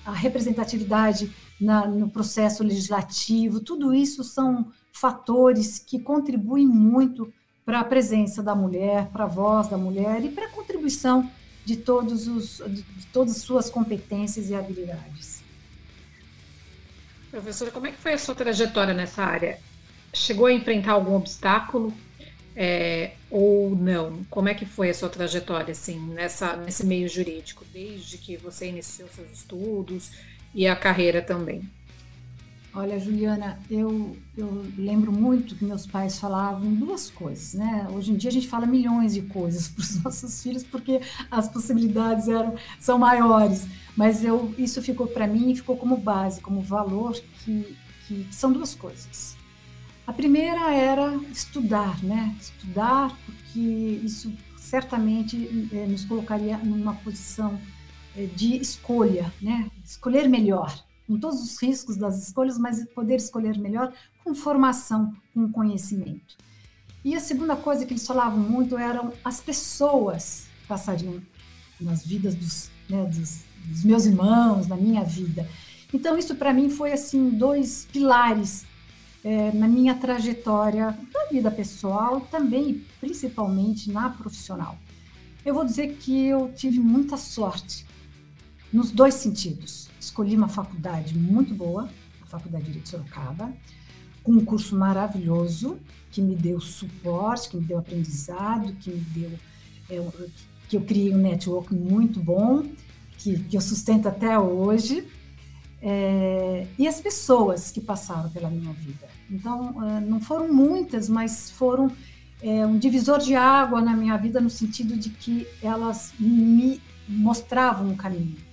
a, 0.04 0.10
a 0.10 0.12
representatividade 0.12 1.32
na, 1.60 1.86
no 1.86 2.08
processo 2.08 2.62
legislativo, 2.62 3.60
tudo 3.60 3.92
isso 3.92 4.24
são 4.24 4.70
fatores 4.92 5.78
que 5.78 5.98
contribuem 5.98 6.66
muito 6.66 7.32
para 7.70 7.78
a 7.78 7.84
presença 7.84 8.42
da 8.42 8.52
mulher, 8.52 9.06
para 9.12 9.22
a 9.22 9.28
voz 9.28 9.68
da 9.68 9.78
mulher 9.78 10.24
e 10.24 10.28
para 10.28 10.46
a 10.46 10.48
contribuição 10.48 11.30
de, 11.64 11.76
todos 11.76 12.26
os, 12.26 12.60
de 12.66 13.06
todas 13.12 13.36
as 13.36 13.42
suas 13.42 13.70
competências 13.70 14.50
e 14.50 14.56
habilidades. 14.56 15.40
Professora, 17.30 17.70
como 17.70 17.86
é 17.86 17.92
que 17.92 17.98
foi 17.98 18.14
a 18.14 18.18
sua 18.18 18.34
trajetória 18.34 18.92
nessa 18.92 19.22
área? 19.22 19.60
Chegou 20.12 20.46
a 20.46 20.52
enfrentar 20.52 20.94
algum 20.94 21.14
obstáculo 21.14 21.94
é, 22.56 23.12
ou 23.30 23.76
não? 23.76 24.24
Como 24.28 24.48
é 24.48 24.54
que 24.54 24.66
foi 24.66 24.90
a 24.90 24.94
sua 24.94 25.08
trajetória 25.08 25.70
assim 25.70 26.00
nessa 26.08 26.56
nesse 26.56 26.84
meio 26.84 27.08
jurídico, 27.08 27.64
desde 27.72 28.18
que 28.18 28.36
você 28.36 28.66
iniciou 28.66 29.08
seus 29.10 29.30
estudos 29.30 30.10
e 30.52 30.66
a 30.66 30.74
carreira 30.74 31.22
também? 31.22 31.70
Olha, 32.72 33.00
Juliana, 33.00 33.58
eu, 33.68 34.16
eu 34.36 34.64
lembro 34.78 35.10
muito 35.10 35.56
que 35.56 35.64
meus 35.64 35.86
pais 35.86 36.20
falavam 36.20 36.72
duas 36.72 37.10
coisas, 37.10 37.54
né? 37.54 37.88
Hoje 37.92 38.12
em 38.12 38.16
dia 38.16 38.30
a 38.30 38.32
gente 38.32 38.46
fala 38.46 38.64
milhões 38.64 39.12
de 39.12 39.22
coisas 39.22 39.66
para 39.74 39.82
os 39.82 40.04
nossos 40.04 40.40
filhos 40.40 40.62
porque 40.62 41.00
as 41.28 41.48
possibilidades 41.48 42.28
eram, 42.28 42.54
são 42.78 42.96
maiores, 42.96 43.66
mas 43.96 44.24
eu, 44.24 44.54
isso 44.56 44.80
ficou 44.80 45.08
para 45.08 45.26
mim, 45.26 45.52
ficou 45.56 45.76
como 45.76 45.96
base, 45.96 46.40
como 46.40 46.60
valor, 46.60 47.20
que, 47.44 47.76
que 48.06 48.26
são 48.30 48.52
duas 48.52 48.72
coisas. 48.72 49.36
A 50.06 50.12
primeira 50.12 50.72
era 50.72 51.16
estudar, 51.32 52.00
né? 52.04 52.36
Estudar, 52.40 53.18
porque 53.26 54.00
isso 54.04 54.32
certamente 54.56 55.68
é, 55.72 55.86
nos 55.86 56.04
colocaria 56.04 56.56
numa 56.58 56.94
posição 56.94 57.60
é, 58.16 58.26
de 58.26 58.56
escolha, 58.58 59.32
né? 59.42 59.68
Escolher 59.84 60.28
melhor 60.28 60.72
com 61.10 61.18
todos 61.18 61.42
os 61.42 61.60
riscos 61.60 61.96
das 61.96 62.22
escolhas, 62.22 62.56
mas 62.56 62.86
poder 62.94 63.16
escolher 63.16 63.58
melhor 63.58 63.92
com 64.22 64.32
formação, 64.32 65.12
com 65.34 65.50
conhecimento. 65.50 66.36
E 67.04 67.16
a 67.16 67.20
segunda 67.20 67.56
coisa 67.56 67.84
que 67.84 67.92
eles 67.92 68.06
falavam 68.06 68.38
muito 68.38 68.78
eram 68.78 69.12
as 69.24 69.40
pessoas 69.40 70.46
que 70.60 70.68
passariam 70.68 71.20
nas 71.80 72.06
vidas 72.06 72.36
dos, 72.36 72.70
né, 72.88 73.04
dos, 73.06 73.40
dos 73.64 73.82
meus 73.82 74.06
irmãos, 74.06 74.68
na 74.68 74.76
minha 74.76 75.02
vida. 75.02 75.48
Então 75.92 76.16
isso 76.16 76.36
para 76.36 76.54
mim 76.54 76.70
foi 76.70 76.92
assim 76.92 77.30
dois 77.30 77.88
pilares 77.92 78.64
é, 79.24 79.50
na 79.50 79.66
minha 79.66 79.96
trajetória 79.96 80.96
da 81.12 81.24
vida 81.24 81.50
pessoal, 81.50 82.20
também 82.20 82.70
e 82.70 82.74
principalmente 83.00 83.90
na 83.90 84.10
profissional. 84.10 84.78
Eu 85.44 85.54
vou 85.54 85.64
dizer 85.64 85.96
que 85.96 86.26
eu 86.26 86.52
tive 86.54 86.78
muita 86.78 87.16
sorte 87.16 87.84
nos 88.72 88.92
dois 88.92 89.14
sentidos 89.14 89.89
escolhi 90.00 90.34
uma 90.34 90.48
faculdade 90.48 91.16
muito 91.16 91.54
boa, 91.54 91.88
a 92.22 92.26
Faculdade 92.26 92.64
de 92.64 92.70
Direito 92.70 92.84
de 92.84 92.90
Sorocaba, 92.90 93.52
com 94.22 94.32
um 94.32 94.44
curso 94.44 94.76
maravilhoso 94.76 95.78
que 96.10 96.20
me 96.20 96.34
deu 96.34 96.60
suporte, 96.60 97.50
que 97.50 97.56
me 97.56 97.64
deu 97.64 97.78
aprendizado, 97.78 98.72
que 98.74 98.90
me 98.90 99.00
deu 99.00 99.30
é, 99.88 100.06
que 100.68 100.76
eu 100.76 100.82
criei 100.82 101.12
um 101.12 101.18
network 101.18 101.74
muito 101.74 102.20
bom, 102.20 102.64
que, 103.18 103.38
que 103.44 103.56
eu 103.56 103.60
sustento 103.60 104.08
até 104.08 104.38
hoje, 104.38 105.06
é, 105.82 106.66
e 106.78 106.86
as 106.86 107.00
pessoas 107.00 107.70
que 107.70 107.80
passaram 107.80 108.30
pela 108.30 108.48
minha 108.48 108.72
vida. 108.72 109.08
Então, 109.30 109.82
é, 109.84 110.00
não 110.00 110.20
foram 110.20 110.52
muitas, 110.52 111.08
mas 111.08 111.50
foram 111.50 111.90
é, 112.42 112.64
um 112.64 112.78
divisor 112.78 113.18
de 113.18 113.34
água 113.34 113.80
na 113.80 113.96
minha 113.96 114.16
vida 114.16 114.40
no 114.40 114.50
sentido 114.50 114.96
de 114.96 115.10
que 115.10 115.46
elas 115.62 116.12
me 116.18 116.80
mostravam 117.08 117.88
um 117.88 117.96
caminho 117.96 118.49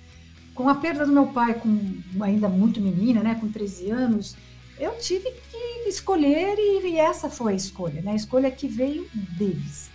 com 0.58 0.68
a 0.68 0.74
perda 0.74 1.06
do 1.06 1.12
meu 1.12 1.28
pai, 1.28 1.54
com 1.54 1.78
ainda 2.20 2.48
muito 2.48 2.80
menina, 2.80 3.22
né, 3.22 3.36
com 3.36 3.48
13 3.48 3.92
anos, 3.92 4.36
eu 4.76 4.98
tive 4.98 5.30
que 5.30 5.88
escolher 5.88 6.56
e, 6.58 6.94
e 6.94 6.98
essa 6.98 7.30
foi 7.30 7.52
a 7.52 7.56
escolha, 7.56 8.02
né, 8.02 8.10
a 8.10 8.16
escolha 8.16 8.50
que 8.50 8.66
veio 8.66 9.08
deles. 9.38 9.88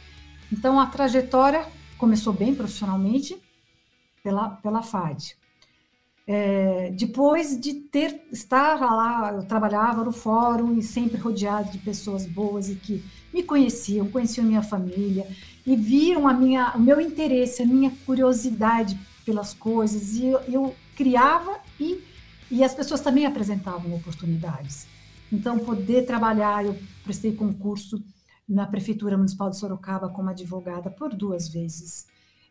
Então 0.50 0.80
a 0.80 0.86
trajetória 0.86 1.66
começou 1.98 2.32
bem 2.32 2.56
profissionalmente 2.56 3.38
pela, 4.24 4.52
pela 4.52 4.82
FAD. 4.82 5.36
É, 6.26 6.92
depois 6.98 7.60
de 7.60 7.74
ter 7.74 8.22
estar 8.32 8.80
lá, 8.80 9.34
eu 9.34 9.44
trabalhava 9.44 10.06
no 10.06 10.14
fórum 10.14 10.78
e 10.78 10.82
sempre 10.82 11.18
rodeado 11.18 11.74
de 11.74 11.78
pessoas 11.80 12.26
boas 12.26 12.70
e 12.70 12.76
que 12.76 13.04
me 13.34 13.44
conheciam, 13.44 14.08
conheciam 14.08 14.46
minha 14.46 14.64
família 14.64 15.28
e 15.68 15.76
viam 15.76 16.26
a 16.26 16.34
minha, 16.34 16.72
o 16.74 16.80
meu 16.80 17.02
interesse, 17.02 17.62
a 17.62 17.66
minha 17.66 17.92
curiosidade 18.06 18.98
pelas 19.26 19.54
coisas 19.54 20.16
e 20.16 20.28
eu, 20.28 20.40
eu 20.42 20.76
criava 20.96 21.60
e, 21.80 22.04
e 22.52 22.64
as 22.64 22.74
pessoas 22.74 23.02
também 23.02 23.26
apresentavam 23.26 23.94
oportunidades. 23.96 24.88
Então, 25.32 25.58
poder 25.58 26.06
trabalhar, 26.06 26.66
eu 26.66 26.78
prestei 27.04 27.34
concurso 27.34 28.04
na 28.48 28.68
Prefeitura 28.68 29.18
Municipal 29.18 29.50
de 29.50 29.58
Sorocaba 29.58 30.10
como 30.10 30.30
advogada 30.30 30.90
por 30.90 31.14
duas 31.14 31.48
vezes. 31.48 32.08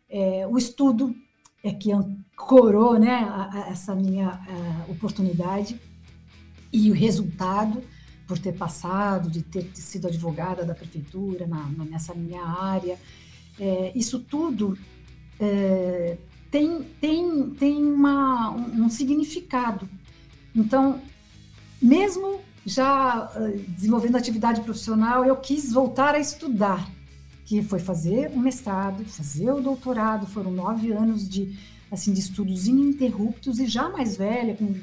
É, 0.09 0.45
o 0.47 0.57
estudo 0.57 1.15
é 1.63 1.71
que 1.71 1.91
ancorou 1.91 2.99
né, 2.99 3.13
a, 3.13 3.49
a 3.53 3.69
essa 3.69 3.95
minha 3.95 4.29
a, 4.29 4.91
oportunidade 4.91 5.79
e 6.71 6.91
o 6.91 6.93
resultado 6.93 7.81
por 8.27 8.37
ter 8.37 8.53
passado, 8.53 9.29
de 9.29 9.41
ter 9.41 9.69
sido 9.75 10.07
advogada 10.07 10.65
da 10.65 10.73
prefeitura 10.73 11.45
na, 11.47 11.65
nessa 11.85 12.13
minha 12.13 12.43
área, 12.43 12.97
é, 13.59 13.91
isso 13.95 14.19
tudo 14.19 14.77
é, 15.39 16.17
tem, 16.53 16.83
tem, 17.01 17.49
tem 17.49 17.83
uma, 17.83 18.51
um, 18.51 18.83
um 18.83 18.89
significado. 18.89 19.89
Então, 20.55 21.01
mesmo 21.81 22.41
já 22.63 23.25
uh, 23.35 23.57
desenvolvendo 23.69 24.17
atividade 24.17 24.61
profissional, 24.61 25.25
eu 25.25 25.35
quis 25.35 25.73
voltar 25.73 26.13
a 26.13 26.19
estudar, 26.19 26.87
que 27.43 27.63
foi 27.63 27.79
fazer 27.79 28.29
o 28.35 28.39
mestrado, 28.39 29.03
fazer 29.03 29.51
o 29.51 29.61
doutorado, 29.61 30.27
foram 30.27 30.51
nove 30.51 30.91
anos 30.91 31.27
de, 31.27 31.57
assim, 31.91 32.13
de 32.13 32.19
estudos 32.19 32.67
ininterruptos 32.67 33.57
e 33.57 33.65
já 33.65 33.89
mais 33.89 34.15
velha, 34.15 34.55
com 34.55 34.75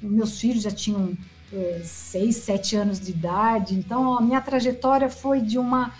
meus 0.00 0.38
filhos 0.38 0.62
já 0.62 0.70
tinham 0.70 1.18
é, 1.52 1.82
seis, 1.84 2.36
sete 2.36 2.76
anos 2.76 3.00
de 3.00 3.10
idade, 3.10 3.74
então 3.74 4.16
a 4.16 4.22
minha 4.22 4.40
trajetória 4.40 5.10
foi 5.10 5.40
de 5.40 5.58
uma 5.58 5.92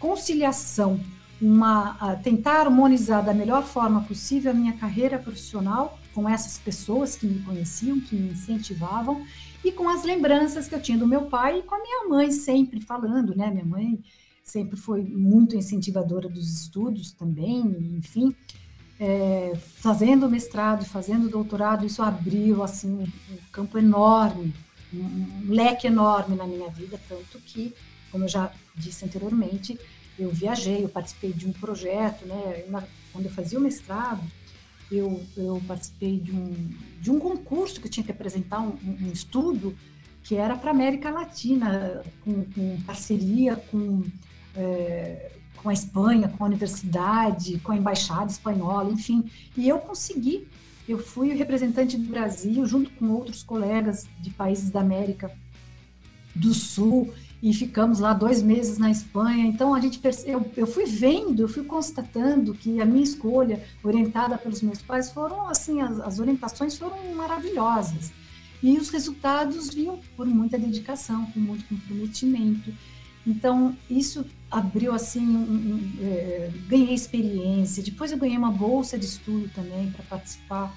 conciliação 0.00 0.98
uma, 1.40 2.16
tentar 2.22 2.60
harmonizar 2.60 3.24
da 3.24 3.32
melhor 3.32 3.64
forma 3.64 4.02
possível 4.02 4.50
a 4.50 4.54
minha 4.54 4.74
carreira 4.74 5.18
profissional 5.18 5.98
com 6.14 6.28
essas 6.28 6.58
pessoas 6.58 7.16
que 7.16 7.26
me 7.26 7.42
conheciam, 7.42 8.00
que 8.00 8.14
me 8.14 8.32
incentivavam 8.32 9.24
e 9.64 9.72
com 9.72 9.88
as 9.88 10.04
lembranças 10.04 10.68
que 10.68 10.74
eu 10.74 10.82
tinha 10.82 10.98
do 10.98 11.06
meu 11.06 11.22
pai 11.22 11.58
e 11.58 11.62
com 11.62 11.74
a 11.74 11.82
minha 11.82 12.08
mãe 12.08 12.30
sempre 12.30 12.80
falando, 12.80 13.34
né? 13.34 13.50
Minha 13.50 13.64
mãe 13.64 14.00
sempre 14.42 14.76
foi 14.76 15.02
muito 15.02 15.56
incentivadora 15.56 16.28
dos 16.28 16.50
estudos 16.50 17.12
também, 17.12 17.60
enfim, 17.96 18.34
é, 18.98 19.52
fazendo 19.56 20.28
mestrado, 20.28 20.84
fazendo 20.84 21.28
doutorado, 21.28 21.86
isso 21.86 22.02
abriu 22.02 22.62
assim 22.62 22.90
um 22.90 23.06
campo 23.52 23.78
enorme, 23.78 24.52
um 24.92 25.48
leque 25.48 25.86
enorme 25.86 26.36
na 26.36 26.46
minha 26.46 26.68
vida, 26.68 27.00
tanto 27.08 27.38
que, 27.38 27.72
como 28.10 28.24
eu 28.24 28.28
já 28.28 28.52
disse 28.74 29.04
anteriormente, 29.04 29.78
eu 30.20 30.30
viajei, 30.30 30.84
eu 30.84 30.88
participei 30.88 31.32
de 31.32 31.46
um 31.46 31.52
projeto, 31.52 32.26
né? 32.26 32.64
quando 33.12 33.24
eu 33.24 33.30
fazia 33.30 33.58
o 33.58 33.62
mestrado, 33.62 34.22
eu, 34.90 35.22
eu 35.36 35.62
participei 35.66 36.18
de 36.18 36.32
um, 36.32 36.70
de 37.00 37.10
um 37.10 37.18
concurso 37.18 37.80
que 37.80 37.86
eu 37.86 37.90
tinha 37.90 38.04
que 38.04 38.10
apresentar 38.10 38.60
um, 38.60 38.76
um 38.84 39.10
estudo 39.12 39.74
que 40.22 40.36
era 40.36 40.56
para 40.56 40.70
América 40.70 41.10
Latina, 41.10 42.02
com, 42.24 42.44
com 42.44 42.80
parceria 42.82 43.56
com, 43.56 44.04
é, 44.54 45.32
com 45.56 45.68
a 45.68 45.72
Espanha, 45.72 46.28
com 46.28 46.44
a 46.44 46.46
universidade, 46.46 47.58
com 47.60 47.72
a 47.72 47.76
embaixada 47.76 48.30
espanhola, 48.30 48.90
enfim. 48.90 49.30
E 49.56 49.68
eu 49.68 49.78
consegui. 49.78 50.46
Eu 50.88 50.98
fui 50.98 51.32
representante 51.34 51.96
do 51.96 52.10
Brasil, 52.10 52.66
junto 52.66 52.90
com 52.90 53.10
outros 53.10 53.42
colegas 53.42 54.08
de 54.20 54.30
países 54.30 54.70
da 54.70 54.80
América 54.80 55.30
do 56.34 56.52
Sul 56.52 57.12
e 57.42 57.54
ficamos 57.54 58.00
lá 58.00 58.12
dois 58.12 58.42
meses 58.42 58.76
na 58.78 58.90
Espanha. 58.90 59.46
Então 59.46 59.74
a 59.74 59.80
gente 59.80 60.00
eu, 60.26 60.50
eu 60.56 60.66
fui 60.66 60.84
vendo, 60.84 61.42
eu 61.42 61.48
fui 61.48 61.64
constatando 61.64 62.54
que 62.54 62.80
a 62.80 62.84
minha 62.84 63.02
escolha, 63.02 63.62
orientada 63.82 64.36
pelos 64.36 64.62
meus 64.62 64.82
pais, 64.82 65.10
foram 65.10 65.48
assim 65.48 65.80
as, 65.80 65.98
as 66.00 66.18
orientações 66.18 66.76
foram 66.76 67.14
maravilhosas. 67.14 68.12
E 68.62 68.76
os 68.76 68.90
resultados 68.90 69.70
vinham 69.72 69.98
por 70.16 70.26
muita 70.26 70.58
dedicação, 70.58 71.24
com 71.32 71.40
muito 71.40 71.64
comprometimento. 71.64 72.72
Então, 73.26 73.76
isso 73.88 74.24
abriu 74.50 74.92
assim, 74.92 75.26
um, 75.26 75.42
um, 75.42 75.92
é, 76.00 76.50
ganhei 76.68 76.94
experiência. 76.94 77.82
Depois 77.82 78.12
eu 78.12 78.18
ganhei 78.18 78.36
uma 78.36 78.50
bolsa 78.50 78.98
de 78.98 79.06
estudo 79.06 79.50
também 79.54 79.90
para 79.90 80.02
participar 80.04 80.76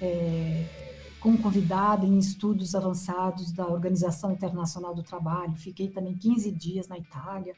é, 0.00 0.93
como 1.24 1.38
convidada 1.38 2.04
em 2.04 2.18
estudos 2.18 2.74
avançados 2.74 3.50
da 3.50 3.66
Organização 3.66 4.30
Internacional 4.30 4.94
do 4.94 5.02
Trabalho. 5.02 5.56
Fiquei 5.56 5.88
também 5.88 6.12
15 6.12 6.50
dias 6.50 6.86
na 6.86 6.98
Itália, 6.98 7.54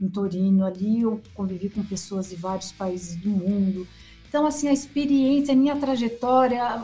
em 0.00 0.08
Torino. 0.08 0.64
Ali 0.64 1.02
eu 1.02 1.20
convivi 1.34 1.68
com 1.68 1.84
pessoas 1.84 2.30
de 2.30 2.36
vários 2.36 2.72
países 2.72 3.16
do 3.16 3.28
mundo. 3.28 3.86
Então, 4.26 4.46
assim, 4.46 4.68
a 4.68 4.72
experiência, 4.72 5.52
a 5.52 5.56
minha 5.56 5.76
trajetória, 5.76 6.82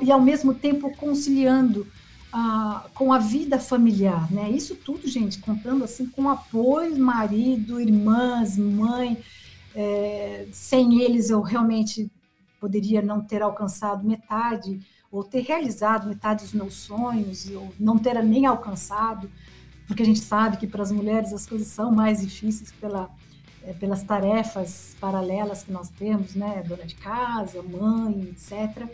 e 0.00 0.12
ao 0.12 0.20
mesmo 0.20 0.54
tempo 0.54 0.96
conciliando 0.96 1.84
a, 2.32 2.86
com 2.94 3.12
a 3.12 3.18
vida 3.18 3.58
familiar, 3.58 4.30
né? 4.30 4.48
Isso 4.48 4.76
tudo, 4.76 5.08
gente, 5.08 5.40
contando 5.40 5.82
assim 5.82 6.06
com 6.06 6.28
apoio, 6.28 6.96
marido, 6.96 7.80
irmãs, 7.80 8.56
mãe. 8.56 9.18
É, 9.74 10.46
sem 10.52 11.02
eles, 11.02 11.28
eu 11.28 11.40
realmente 11.40 12.08
poderia 12.60 13.02
não 13.02 13.20
ter 13.20 13.42
alcançado 13.42 14.06
metade, 14.06 14.80
ou 15.10 15.24
ter 15.24 15.40
realizado 15.40 16.08
metade 16.08 16.44
dos 16.44 16.52
meus 16.52 16.74
sonhos, 16.74 17.48
ou 17.50 17.72
não 17.78 17.98
ter 17.98 18.22
nem 18.22 18.46
alcançado, 18.46 19.30
porque 19.86 20.02
a 20.02 20.06
gente 20.06 20.20
sabe 20.20 20.56
que 20.56 20.66
para 20.66 20.82
as 20.82 20.90
mulheres 20.90 21.32
as 21.32 21.46
coisas 21.46 21.68
são 21.68 21.92
mais 21.92 22.20
difíceis 22.20 22.72
pela 22.72 23.10
é, 23.66 23.72
pelas 23.72 24.04
tarefas 24.04 24.96
paralelas 25.00 25.64
que 25.64 25.72
nós 25.72 25.88
temos, 25.88 26.36
né, 26.36 26.62
dona 26.64 26.84
de 26.84 26.94
casa, 26.94 27.60
mãe, 27.64 28.28
etc. 28.30 28.88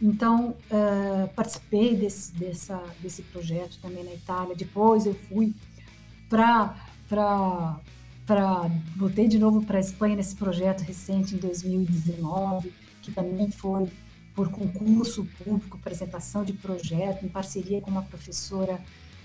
Então, 0.00 0.50
uh, 0.70 1.28
participei 1.34 1.96
desse, 1.96 2.32
dessa, 2.34 2.80
desse 3.00 3.22
projeto 3.22 3.78
também 3.82 4.04
na 4.04 4.14
Itália. 4.14 4.54
Depois 4.54 5.06
eu 5.06 5.14
fui 5.28 5.52
para. 6.28 6.76
Voltei 8.96 9.26
de 9.26 9.38
novo 9.38 9.64
para 9.64 9.78
a 9.78 9.80
Espanha 9.80 10.16
nesse 10.16 10.36
projeto 10.36 10.82
recente 10.82 11.34
em 11.34 11.38
2019, 11.38 12.72
que 13.02 13.10
também 13.10 13.50
foi 13.50 13.88
por 14.36 14.50
concurso 14.50 15.26
público, 15.42 15.78
apresentação 15.78 16.44
de 16.44 16.52
projeto, 16.52 17.24
em 17.24 17.28
parceria 17.28 17.80
com 17.80 17.90
uma 17.90 18.02
professora 18.02 18.78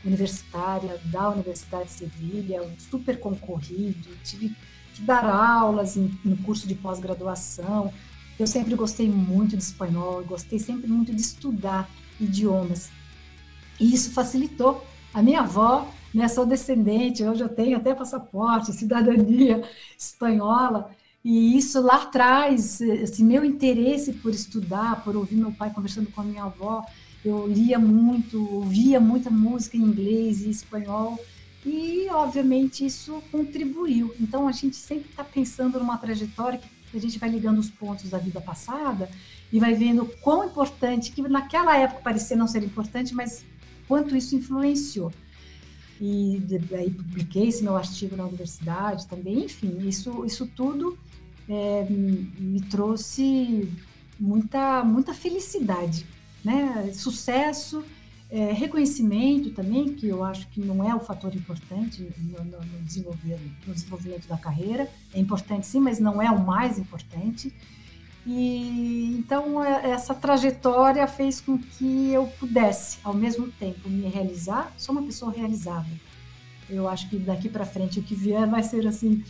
universitária 0.06 1.00
da 1.06 1.30
Universidade 1.30 1.86
de 1.86 1.92
Sevilha, 1.92 2.62
super 2.80 3.20
concorrido. 3.20 4.10
Tive 4.24 4.56
que 4.96 5.02
dar 5.02 5.26
aulas 5.26 5.98
em, 5.98 6.18
no 6.24 6.38
curso 6.38 6.66
de 6.66 6.76
pós-graduação. 6.76 7.94
Eu 8.40 8.48
sempre 8.48 8.74
gostei 8.74 9.10
muito 9.10 9.58
de 9.58 9.64
espanhol, 9.64 10.24
gostei 10.24 10.58
sempre 10.58 10.88
muito 10.88 11.14
de 11.14 11.22
estudar 11.22 11.90
idiomas. 12.20 12.90
E 13.80 13.94
isso 13.94 14.12
facilitou. 14.12 14.84
A 15.14 15.22
minha 15.22 15.42
avó, 15.42 15.92
né, 16.14 16.30
sou 16.30 16.46
descendente, 16.46 17.22
hoje 17.22 17.44
eu 17.44 17.50
tenho 17.50 17.78
até 17.78 17.94
passaporte, 17.94 18.72
cidadania 18.72 19.62
espanhola, 19.98 20.90
e 21.24 21.58
isso 21.58 21.82
lá 21.82 22.04
atrás, 22.04 22.82
esse 22.82 23.24
meu 23.24 23.46
interesse 23.46 24.14
por 24.14 24.34
estudar, 24.34 25.04
por 25.04 25.16
ouvir 25.16 25.36
meu 25.36 25.52
pai 25.52 25.72
conversando 25.72 26.12
com 26.12 26.22
a 26.22 26.24
minha 26.24 26.44
avó, 26.44 26.84
eu 27.24 27.48
lia 27.48 27.78
muito, 27.78 28.44
ouvia 28.52 29.00
muita 29.00 29.30
música 29.30 29.78
em 29.78 29.82
inglês 29.82 30.42
e 30.42 30.50
espanhol, 30.50 31.20
e, 31.64 32.08
obviamente, 32.10 32.84
isso 32.86 33.22
contribuiu. 33.32 34.16
Então, 34.20 34.48
a 34.48 34.52
gente 34.52 34.76
sempre 34.76 35.10
está 35.10 35.24
pensando 35.24 35.78
numa 35.80 35.98
trajetória 35.98 36.60
que 36.60 36.98
a 36.98 37.00
gente 37.00 37.20
vai 37.20 37.30
ligando 37.30 37.60
os 37.60 37.70
pontos 37.70 38.10
da 38.10 38.18
vida 38.18 38.42
passada 38.42 39.10
e 39.54 39.60
vai 39.60 39.76
vendo 39.76 40.06
quão 40.22 40.46
importante, 40.46 41.12
que 41.12 41.22
naquela 41.22 41.78
época 41.78 42.02
parecia 42.02 42.36
não 42.36 42.48
ser 42.48 42.64
importante, 42.64 43.14
mas 43.14 43.46
quanto 43.88 44.16
isso 44.16 44.36
influenciou. 44.36 45.14
E 46.00 46.42
daí 46.68 46.90
publiquei 46.90 47.50
esse 47.50 47.62
meu 47.62 47.78
artigo 47.78 48.16
na 48.16 48.26
universidade 48.26 49.06
também, 49.06 49.46
enfim, 49.46 49.88
isso, 49.88 50.26
isso 50.26 50.48
tudo 50.48 50.98
é, 51.52 51.86
me 51.90 52.62
trouxe 52.62 53.70
muita, 54.18 54.84
muita 54.84 55.14
felicidade, 55.14 56.06
né? 56.44 56.92
Sucesso 56.94 57.84
é, 58.30 58.54
reconhecimento 58.54 59.50
também, 59.50 59.94
que 59.94 60.08
eu 60.08 60.24
acho 60.24 60.48
que 60.48 60.62
não 60.62 60.90
é 60.90 60.96
o 60.96 61.02
fator 61.02 61.36
importante 61.36 62.10
no, 62.18 62.44
no, 62.46 62.60
no, 62.62 62.80
desenvolvimento, 62.84 63.42
no 63.68 63.74
desenvolvimento 63.74 64.28
da 64.28 64.38
carreira. 64.38 64.90
É 65.14 65.20
importante 65.20 65.68
sim, 65.68 65.82
mas 65.82 66.00
não 66.00 66.22
é 66.22 66.32
o 66.32 66.40
mais 66.40 66.80
importante. 66.80 67.54
E 68.26 69.18
então 69.20 69.62
é, 69.62 69.92
essa 69.92 70.16
trajetória 70.16 71.06
fez 71.08 71.42
com 71.42 71.58
que 71.58 72.12
eu 72.14 72.28
pudesse, 72.40 73.00
ao 73.04 73.14
mesmo 73.14 73.50
tempo, 73.52 73.90
me 73.90 74.08
realizar. 74.08 74.72
Sou 74.78 74.96
uma 74.96 75.04
pessoa 75.04 75.34
realizada. 75.34 75.90
Eu 76.70 76.88
acho 76.88 77.10
que 77.10 77.18
daqui 77.18 77.50
para 77.50 77.66
frente 77.66 78.00
o 78.00 78.04
que 78.04 78.16
vier 78.16 78.48
vai 78.48 78.64
ser 78.64 78.88
assim 78.88 79.22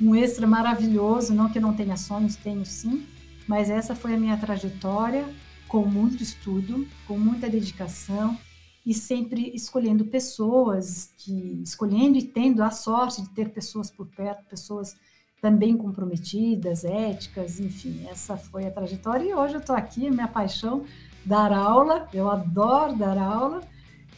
um 0.00 0.14
extra 0.14 0.46
maravilhoso. 0.46 1.34
Não 1.34 1.48
que 1.50 1.58
eu 1.58 1.62
não 1.62 1.74
tenha 1.74 1.96
sonhos, 1.96 2.36
tenho 2.36 2.64
sim, 2.64 3.06
mas 3.46 3.68
essa 3.68 3.94
foi 3.94 4.14
a 4.14 4.18
minha 4.18 4.36
trajetória 4.36 5.24
com 5.68 5.84
muito 5.84 6.22
estudo, 6.22 6.86
com 7.06 7.18
muita 7.18 7.48
dedicação 7.48 8.36
e 8.84 8.94
sempre 8.94 9.50
escolhendo 9.54 10.04
pessoas 10.06 11.12
que 11.16 11.62
escolhendo 11.62 12.18
e 12.18 12.22
tendo 12.22 12.62
a 12.62 12.70
sorte 12.70 13.22
de 13.22 13.28
ter 13.30 13.50
pessoas 13.50 13.90
por 13.90 14.06
perto, 14.06 14.44
pessoas 14.48 14.96
também 15.40 15.76
comprometidas, 15.76 16.84
éticas, 16.84 17.60
enfim, 17.60 18.06
essa 18.10 18.36
foi 18.36 18.66
a 18.66 18.70
trajetória 18.70 19.24
e 19.24 19.34
hoje 19.34 19.54
eu 19.54 19.60
estou 19.60 19.76
aqui, 19.76 20.10
minha 20.10 20.28
paixão 20.28 20.84
dar 21.24 21.52
aula, 21.52 22.08
eu 22.12 22.30
adoro 22.30 22.96
dar 22.96 23.16
aula 23.16 23.62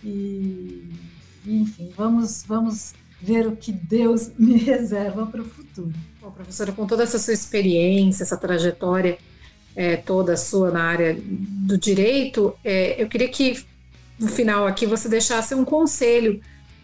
e, 0.03 0.91
enfim, 1.47 1.93
vamos 1.97 2.43
vamos 2.45 2.95
ver 3.23 3.47
o 3.47 3.57
que 3.57 3.71
Deus 3.71 4.31
me 4.39 4.57
reserva 4.57 5.27
para 5.27 5.43
o 5.43 5.45
futuro. 5.45 5.93
Bom, 6.21 6.31
professora, 6.31 6.73
com 6.73 6.87
toda 6.87 7.03
essa 7.05 7.19
sua 7.19 7.33
experiência, 7.33 8.25
essa 8.25 8.37
trajetória 8.37 9.19
é, 9.75 9.97
toda 9.97 10.37
sua 10.37 10.71
na 10.71 10.83
área 10.83 11.17
do 11.19 11.79
direito, 11.79 12.55
é, 12.63 13.03
eu 13.03 13.09
queria 13.09 13.29
que 13.29 13.65
no 14.19 14.29
final 14.29 14.67
aqui 14.67 14.87
você 14.87 15.09
deixasse 15.09 15.55
um 15.55 15.65
conselho 15.65 16.41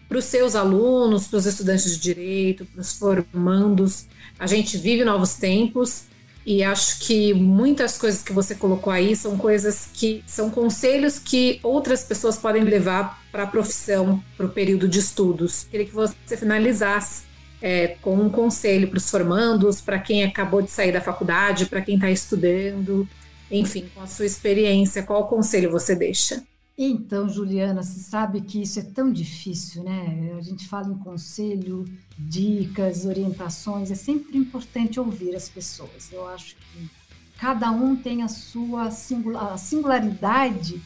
para 0.07 0.17
os 0.17 0.25
seus 0.25 0.55
alunos, 0.55 1.27
para 1.27 1.37
os 1.37 1.45
estudantes 1.45 1.95
de 1.95 2.01
direito, 2.01 2.65
para 2.65 2.81
os 2.81 2.93
formandos. 2.93 4.07
A 4.39 4.47
gente 4.47 4.77
vive 4.77 5.03
novos 5.03 5.35
tempos 5.35 6.05
e 6.45 6.63
acho 6.63 6.99
que 6.99 7.33
muitas 7.33 7.97
coisas 7.97 8.21
que 8.23 8.33
você 8.33 8.55
colocou 8.55 8.91
aí 8.91 9.15
são 9.15 9.37
coisas 9.37 9.89
que 9.93 10.23
são 10.25 10.49
conselhos 10.49 11.19
que 11.19 11.59
outras 11.61 12.03
pessoas 12.03 12.37
podem 12.37 12.63
levar 12.63 13.21
para 13.31 13.43
a 13.43 13.47
profissão, 13.47 14.23
para 14.35 14.45
o 14.45 14.49
período 14.49 14.87
de 14.87 14.99
estudos. 14.99 15.67
Queria 15.69 15.85
que 15.85 15.93
você 15.93 16.15
finalizasse 16.37 17.23
é, 17.61 17.97
com 18.01 18.15
um 18.15 18.29
conselho 18.29 18.87
para 18.87 18.97
os 18.97 19.09
formandos, 19.09 19.81
para 19.81 19.99
quem 19.99 20.23
acabou 20.23 20.61
de 20.61 20.71
sair 20.71 20.91
da 20.91 21.01
faculdade, 21.01 21.65
para 21.65 21.81
quem 21.81 21.95
está 21.95 22.09
estudando, 22.09 23.07
enfim, 23.51 23.89
com 23.93 24.01
a 24.01 24.07
sua 24.07 24.25
experiência, 24.25 25.03
qual 25.03 25.27
conselho 25.27 25.71
você 25.71 25.95
deixa? 25.95 26.43
Então, 26.81 27.27
Juliana, 27.27 27.83
você 27.83 27.99
sabe 27.99 28.39
que 28.39 28.61
isso 28.61 28.79
é 28.79 28.83
tão 28.83 29.11
difícil, 29.11 29.83
né? 29.83 30.33
A 30.37 30.41
gente 30.41 30.65
fala 30.65 30.87
em 30.87 30.97
conselho, 30.97 31.83
dicas, 32.17 33.05
orientações, 33.05 33.91
é 33.91 33.95
sempre 33.95 34.37
importante 34.37 34.97
ouvir 34.97 35.35
as 35.35 35.49
pessoas. 35.49 36.09
Eu 36.09 36.25
acho 36.29 36.55
que 36.55 36.89
cada 37.37 37.69
um 37.69 37.97
tem 37.97 38.23
a 38.23 38.29
sua 38.29 38.91
singular, 38.91 39.51
a 39.51 39.57
singularidade 39.57 40.81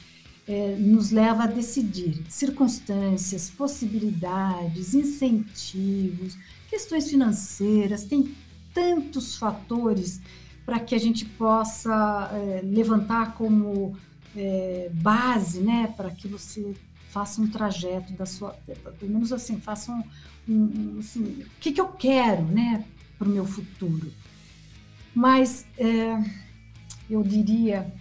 é, 0.47 0.75
nos 0.77 1.12
leva 1.12 1.43
a 1.43 1.47
decidir 1.47 2.23
circunstâncias, 2.27 3.51
possibilidades, 3.51 4.95
incentivos, 4.95 6.36
questões 6.71 7.08
financeiras, 7.08 8.03
tem 8.03 8.36
tantos 8.73 9.36
fatores 9.36 10.19
para 10.65 10.79
que 10.79 10.95
a 10.95 10.99
gente 10.99 11.23
possa 11.23 12.32
é, 12.34 12.62
levantar 12.63 13.36
como 13.36 13.95
é, 14.36 14.89
base, 14.93 15.60
né, 15.60 15.93
para 15.96 16.10
que 16.12 16.28
você 16.28 16.74
faça 17.10 17.41
um 17.41 17.48
trajeto 17.48 18.13
da 18.13 18.26
sua, 18.26 18.52
pelo 19.00 19.12
menos 19.12 19.32
assim, 19.32 19.60
faça 19.60 19.91
um, 19.91 20.04
um 20.50 21.00
assim, 21.00 21.24
o 21.24 21.60
que, 21.60 21.72
que 21.72 21.80
eu 21.80 21.88
quero, 21.89 22.43
né, 22.43 22.84
para 23.17 23.28
o 23.28 23.32
meu 23.32 23.46
futuro. 23.46 24.12
Mas 25.13 25.65
é, 25.78 26.19
eu 27.10 27.22
diria, 27.24 27.91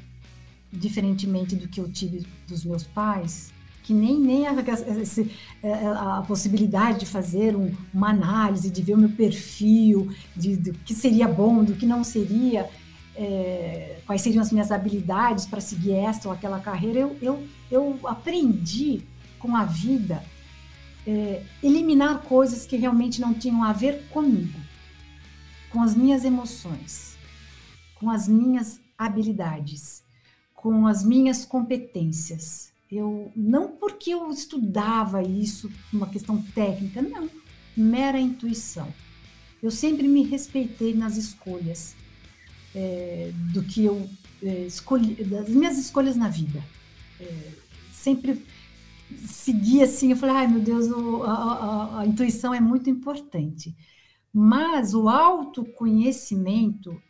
diferentemente 0.72 1.54
do 1.54 1.68
que 1.68 1.80
eu 1.80 1.90
tive 1.90 2.26
dos 2.48 2.64
meus 2.64 2.84
pais, 2.84 3.52
que 3.82 3.92
nem, 3.92 4.18
nem 4.18 4.46
a, 4.46 4.52
a, 4.52 6.18
a 6.18 6.22
possibilidade 6.22 7.00
de 7.00 7.06
fazer 7.06 7.56
um, 7.56 7.74
uma 7.92 8.10
análise, 8.10 8.70
de 8.70 8.80
ver 8.80 8.94
o 8.94 8.98
meu 8.98 9.10
perfil, 9.10 10.10
de, 10.36 10.56
do 10.56 10.72
que 10.72 10.94
seria 10.94 11.26
bom, 11.28 11.64
do 11.64 11.74
que 11.74 11.84
não 11.84 12.04
seria, 12.04 12.70
é, 13.14 14.00
quais 14.06 14.22
seriam 14.22 14.42
as 14.42 14.50
minhas 14.50 14.70
habilidades 14.70 15.46
para 15.46 15.60
seguir 15.60 15.92
esta 15.92 16.28
ou 16.28 16.34
aquela 16.34 16.60
carreira, 16.60 17.00
eu, 17.00 17.16
eu, 17.20 17.46
eu 17.70 17.98
aprendi 18.04 19.02
com 19.38 19.56
a 19.56 19.64
vida 19.64 20.22
é, 21.06 21.44
eliminar 21.62 22.22
coisas 22.22 22.64
que 22.64 22.76
realmente 22.76 23.20
não 23.20 23.34
tinham 23.34 23.62
a 23.62 23.72
ver 23.72 24.08
comigo, 24.08 24.58
com 25.70 25.82
as 25.82 25.94
minhas 25.94 26.24
emoções, 26.24 27.16
com 27.96 28.10
as 28.10 28.28
minhas 28.28 28.80
habilidades, 28.96 30.02
com 30.54 30.86
as 30.86 31.04
minhas 31.04 31.44
competências. 31.44 32.72
Eu 32.90 33.32
não 33.34 33.68
porque 33.68 34.10
eu 34.10 34.30
estudava 34.30 35.22
isso, 35.22 35.70
uma 35.92 36.06
questão 36.06 36.40
técnica, 36.54 37.02
não, 37.02 37.28
mera 37.76 38.20
intuição. 38.20 38.92
Eu 39.62 39.70
sempre 39.70 40.06
me 40.06 40.24
respeitei 40.24 40.94
nas 40.94 41.16
escolhas 41.16 41.94
é, 42.74 43.30
do 43.52 43.62
que 43.62 43.84
eu 43.84 44.08
é, 44.42 44.66
escolhi, 44.66 45.22
das 45.24 45.48
minhas 45.48 45.78
escolhas 45.78 46.16
na 46.16 46.28
vida. 46.28 46.62
É, 47.20 47.52
sempre 47.92 48.44
segui 49.26 49.82
assim, 49.82 50.10
eu 50.10 50.16
falei, 50.16 50.36
ai 50.36 50.48
meu 50.48 50.60
Deus, 50.60 50.86
o, 50.88 51.22
a, 51.22 51.32
a, 51.32 52.00
a 52.00 52.06
intuição 52.06 52.54
é 52.54 52.60
muito 52.60 52.88
importante. 52.88 53.74
Mas 54.32 54.94
o 54.94 55.08
autoconhecimento, 55.08 57.00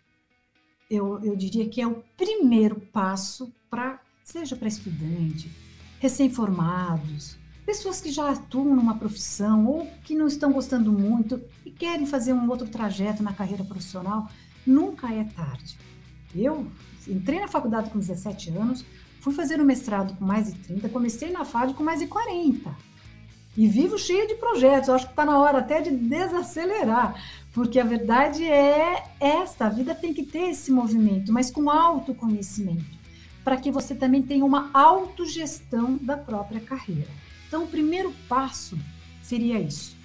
eu, 0.90 1.22
eu 1.22 1.37
diria 1.37 1.68
que 1.68 1.81
é 1.81 1.87
o 1.87 2.03
primeiro 2.16 2.81
passo 2.81 3.53
para, 3.70 4.01
seja 4.25 4.57
para 4.57 4.68
estudante, 4.68 5.48
recém-formados, 6.01 7.37
pessoas 7.64 8.01
que 8.01 8.11
já 8.11 8.31
atuam 8.31 8.75
numa 8.75 8.98
profissão 8.98 9.66
ou 9.66 9.87
que 10.03 10.16
não 10.16 10.27
estão 10.27 10.53
gostando 10.53 10.90
muito 10.90 11.40
e 11.64 11.70
querem 11.70 12.07
fazer 12.07 12.33
um 12.33 12.51
outro 12.51 12.68
trajeto 12.68 13.22
na 13.22 13.33
carreira 13.33 13.62
profissional, 13.62 14.29
nunca 14.66 15.12
é 15.12 15.25
tarde. 15.25 15.77
Eu 16.35 16.66
entrei 17.07 17.40
na 17.40 17.48
faculdade 17.48 17.90
com 17.90 17.98
17 17.98 18.51
anos, 18.51 18.85
fui 19.20 19.33
fazer 19.33 19.61
o 19.61 19.64
mestrado 19.64 20.16
com 20.16 20.25
mais 20.25 20.46
de 20.46 20.59
30, 20.59 20.88
comecei 20.88 21.31
na 21.31 21.44
FAD 21.44 21.75
com 21.75 21.83
mais 21.83 22.01
de 22.01 22.07
40. 22.07 22.75
E 23.57 23.66
vivo 23.68 23.98
cheio 23.98 24.27
de 24.27 24.35
projetos, 24.37 24.88
acho 24.88 25.07
que 25.07 25.12
está 25.12 25.27
na 25.27 25.38
hora 25.38 25.59
até 25.59 25.81
de 25.83 25.90
desacelerar, 25.90 27.22
porque 27.53 27.79
a 27.79 27.85
verdade 27.85 28.44
é 28.44 29.05
esta: 29.20 29.66
a 29.66 29.68
vida 29.68 29.94
tem 29.94 30.14
que 30.14 30.22
ter 30.22 30.51
esse 30.51 30.72
movimento, 30.72 31.33
mas 31.33 31.51
com 31.51 31.68
autoconhecimento 31.68 33.03
para 33.44 33.57
que 33.57 33.70
você 33.70 33.94
também 33.94 34.22
tenha 34.22 34.44
uma 34.44 34.70
autogestão 34.72 35.98
da 36.01 36.16
própria 36.16 36.61
carreira. 36.61 37.09
Então, 37.48 37.64
o 37.64 37.68
primeiro 37.68 38.12
passo 38.29 38.79
seria 39.22 39.61
isso. 39.61 39.96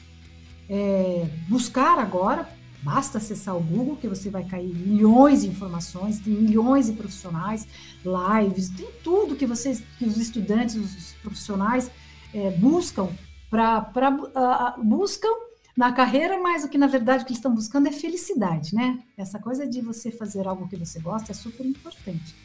É 0.70 1.28
buscar 1.48 1.98
agora, 2.00 2.50
basta 2.84 3.18
acessar 3.18 3.56
o 3.56 3.62
Google, 3.62 3.98
que 3.98 4.08
você 4.08 4.30
vai 4.30 4.44
cair 4.44 4.74
milhões 4.74 5.42
de 5.42 5.48
informações, 5.48 6.20
tem 6.20 6.34
milhões 6.34 6.88
de 6.88 6.94
profissionais, 6.94 7.68
lives, 8.04 8.70
tem 8.70 8.88
tudo 9.04 9.36
que 9.36 9.46
vocês, 9.46 9.84
que 9.98 10.06
os 10.06 10.18
estudantes, 10.18 10.76
os 10.76 11.14
profissionais 11.22 11.90
é, 12.34 12.52
buscam 12.52 13.10
para 13.50 14.12
uh, 14.12 14.84
buscam 14.84 15.30
na 15.76 15.92
carreira, 15.92 16.42
mas 16.42 16.64
o 16.64 16.70
que 16.70 16.78
na 16.78 16.88
verdade 16.88 17.24
que 17.24 17.30
eles 17.30 17.38
estão 17.38 17.54
buscando 17.54 17.88
é 17.88 17.92
felicidade, 17.92 18.74
né? 18.74 19.04
Essa 19.18 19.40
coisa 19.40 19.66
de 19.66 19.80
você 19.80 20.12
fazer 20.12 20.48
algo 20.48 20.68
que 20.68 20.76
você 20.76 21.00
gosta 21.00 21.32
é 21.32 21.36
super 21.36 21.66
importante. 21.66 22.36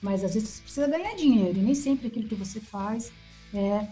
Mas 0.00 0.24
às 0.24 0.34
vezes 0.34 0.48
você 0.48 0.62
precisa 0.62 0.88
ganhar 0.88 1.14
dinheiro 1.14 1.58
e 1.58 1.62
nem 1.62 1.74
sempre 1.74 2.08
aquilo 2.08 2.28
que 2.28 2.34
você 2.34 2.60
faz 2.60 3.12
é, 3.54 3.86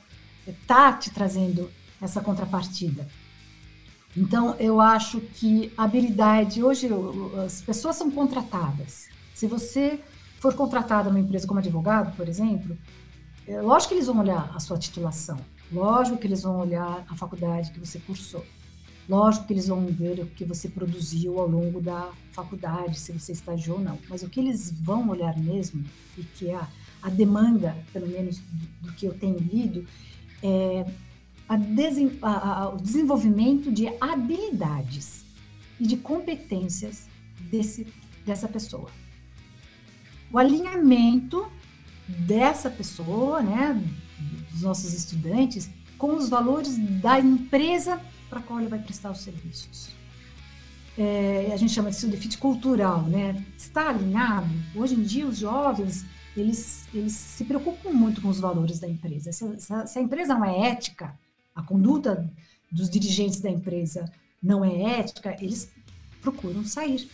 é 0.47 0.55
tá 0.67 0.93
te 0.93 1.11
trazendo 1.11 1.71
essa 2.01 2.21
contrapartida. 2.21 3.07
Então 4.17 4.55
eu 4.59 4.81
acho 4.81 5.21
que 5.21 5.73
habilidade 5.77 6.63
hoje 6.63 6.89
as 7.45 7.63
pessoas 7.63 7.97
são 7.97 8.11
contratadas. 8.11 9.09
Se 9.35 9.47
você 9.47 10.01
for 10.41 10.55
contratado 10.55 11.09
numa 11.09 11.21
empresa 11.21 11.47
como 11.47 11.61
advogado, 11.61 12.17
por 12.17 12.29
exemplo, 12.29 12.77
é 13.47 13.61
lógico 13.61 13.91
que 13.91 13.95
eles 13.95 14.07
vão 14.07 14.19
olhar 14.19 14.51
a 14.55 14.61
sua 14.61 14.79
titulação, 14.79 15.39
lógico 15.73 16.19
que 16.19 16.27
eles 16.27 16.43
vão 16.43 16.61
olhar 16.61 17.05
a 17.09 17.15
faculdade 17.15 17.71
que 17.71 17.79
você 17.79 17.99
cursou. 17.99 18.45
Lógico 19.09 19.47
que 19.47 19.53
eles 19.53 19.67
vão 19.67 19.87
ver 19.87 20.21
o 20.21 20.27
que 20.27 20.45
você 20.45 20.69
produziu 20.69 21.41
ao 21.41 21.49
longo 21.49 21.81
da 21.81 22.11
faculdade, 22.31 22.99
se 22.99 23.11
você 23.11 23.33
estagiou 23.33 23.79
ou 23.79 23.83
não. 23.83 23.99
Mas 24.09 24.23
o 24.23 24.29
que 24.29 24.39
eles 24.39 24.71
vão 24.71 25.09
olhar 25.09 25.37
mesmo, 25.37 25.85
e 26.17 26.23
que 26.23 26.49
é 26.49 26.55
a, 26.55 26.69
a 27.03 27.11
demanda, 27.11 27.77
pelo 27.93 28.07
menos 28.07 28.39
do, 28.39 28.87
do, 28.87 28.93
que 28.93 29.07
eu 29.07 29.13
tenho 29.13 29.37
lido, 29.39 29.85
é 30.41 30.87
a 31.51 31.57
a, 32.23 32.63
a, 32.63 32.69
o 32.69 32.77
desenvolvimento 32.77 33.73
de 33.73 33.89
habilidades 34.01 35.25
e 35.81 35.87
de 35.87 35.97
competências 35.97 37.09
desse, 37.51 37.93
dessa 38.25 38.47
pessoa. 38.47 38.89
O 40.33 40.39
alinhamento 40.39 41.51
dessa 42.07 42.71
pessoa, 42.71 43.43
né, 43.43 43.83
dos 44.53 44.63
nossos 44.63 44.95
estudantes, 44.95 45.69
com 45.99 46.15
os 46.15 46.29
valores 46.29 46.79
da 47.01 47.19
empresa 47.19 48.01
para 48.29 48.39
a 48.39 48.43
qual 48.43 48.61
ele 48.61 48.69
vai 48.69 48.79
prestar 48.79 49.11
os 49.11 49.19
serviços. 49.19 49.91
É, 50.97 51.51
a 51.53 51.57
gente 51.57 51.73
chama 51.73 51.91
disso 51.91 52.09
de 52.09 52.17
fit 52.17 52.39
cultural, 52.39 53.03
né? 53.03 53.45
Está 53.57 53.89
alinhado? 53.89 54.49
Hoje 54.75 54.95
em 54.95 55.03
dia, 55.03 55.27
os 55.27 55.39
jovens, 55.39 56.05
eles, 56.37 56.87
eles 56.95 57.13
se 57.13 57.45
preocupam 57.45 57.91
muito 57.91 58.21
com 58.21 58.29
os 58.29 58.39
valores 58.39 58.79
da 58.79 58.87
empresa. 58.89 59.33
Se, 59.33 59.61
se, 59.61 59.87
se 59.87 59.99
a 59.99 60.03
empresa 60.03 60.35
não 60.35 60.45
é 60.45 60.69
ética, 60.69 61.19
a 61.55 61.63
conduta 61.63 62.31
dos 62.71 62.89
dirigentes 62.89 63.41
da 63.41 63.51
empresa 63.51 64.11
não 64.43 64.65
é 64.65 65.01
ética, 65.01 65.37
eles 65.41 65.71
procuram 66.21 66.65
sair 66.65 67.11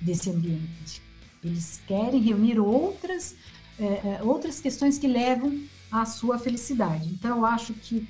desse 0.00 0.30
ambiente. 0.30 1.02
Eles 1.42 1.80
querem 1.86 2.20
reunir 2.20 2.58
outras, 2.58 3.36
é, 3.78 3.84
é 3.84 4.22
outras 4.22 4.60
questões 4.60 4.98
que 4.98 5.06
levam 5.06 5.62
à 5.90 6.04
sua 6.04 6.38
felicidade. 6.38 7.08
Então, 7.08 7.38
eu 7.38 7.46
acho 7.46 7.74
que 7.74 8.08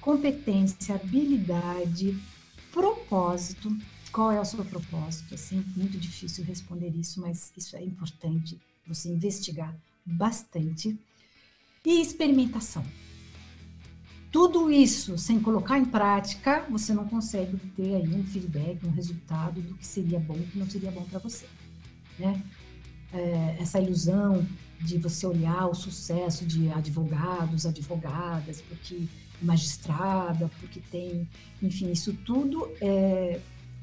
competência, 0.00 0.94
habilidade, 0.94 2.18
propósito. 2.72 3.76
Qual 4.10 4.32
é 4.32 4.40
o 4.40 4.44
seu 4.44 4.64
propósito? 4.64 5.34
Assim, 5.34 5.64
muito 5.76 5.98
difícil 5.98 6.44
responder 6.44 6.88
isso, 6.88 7.20
mas 7.20 7.52
isso 7.56 7.76
é 7.76 7.84
importante 7.84 8.58
você 8.86 9.08
investigar 9.08 9.76
bastante. 10.04 10.98
E 11.84 12.00
experimentação. 12.00 12.84
Tudo 14.30 14.70
isso 14.70 15.18
sem 15.18 15.40
colocar 15.40 15.78
em 15.78 15.84
prática, 15.84 16.64
você 16.70 16.94
não 16.94 17.06
consegue 17.08 17.56
ter 17.74 17.96
aí 17.96 18.14
um 18.14 18.24
feedback, 18.24 18.86
um 18.86 18.90
resultado 18.90 19.60
do 19.60 19.74
que 19.74 19.86
seria 19.86 20.20
bom 20.20 20.36
e 20.36 20.46
que 20.46 20.58
não 20.58 20.70
seria 20.70 20.90
bom 20.90 21.02
para 21.02 21.18
você. 21.18 21.46
Né? 22.18 22.40
É, 23.12 23.56
essa 23.58 23.80
ilusão 23.80 24.46
de 24.80 24.98
você 24.98 25.26
olhar 25.26 25.66
o 25.66 25.74
sucesso 25.74 26.46
de 26.46 26.70
advogados, 26.70 27.66
advogadas, 27.66 28.62
porque 28.62 29.02
magistrada, 29.42 30.50
porque 30.60 30.80
tem, 30.90 31.28
enfim, 31.60 31.90
isso 31.90 32.12
tudo 32.24 32.70
é, 32.80 33.40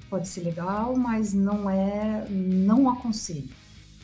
pode 0.10 0.28
ser 0.28 0.42
legal, 0.42 0.96
mas 0.96 1.34
não 1.34 1.70
é, 1.70 2.28
não 2.30 2.90
aconselho, 2.90 3.50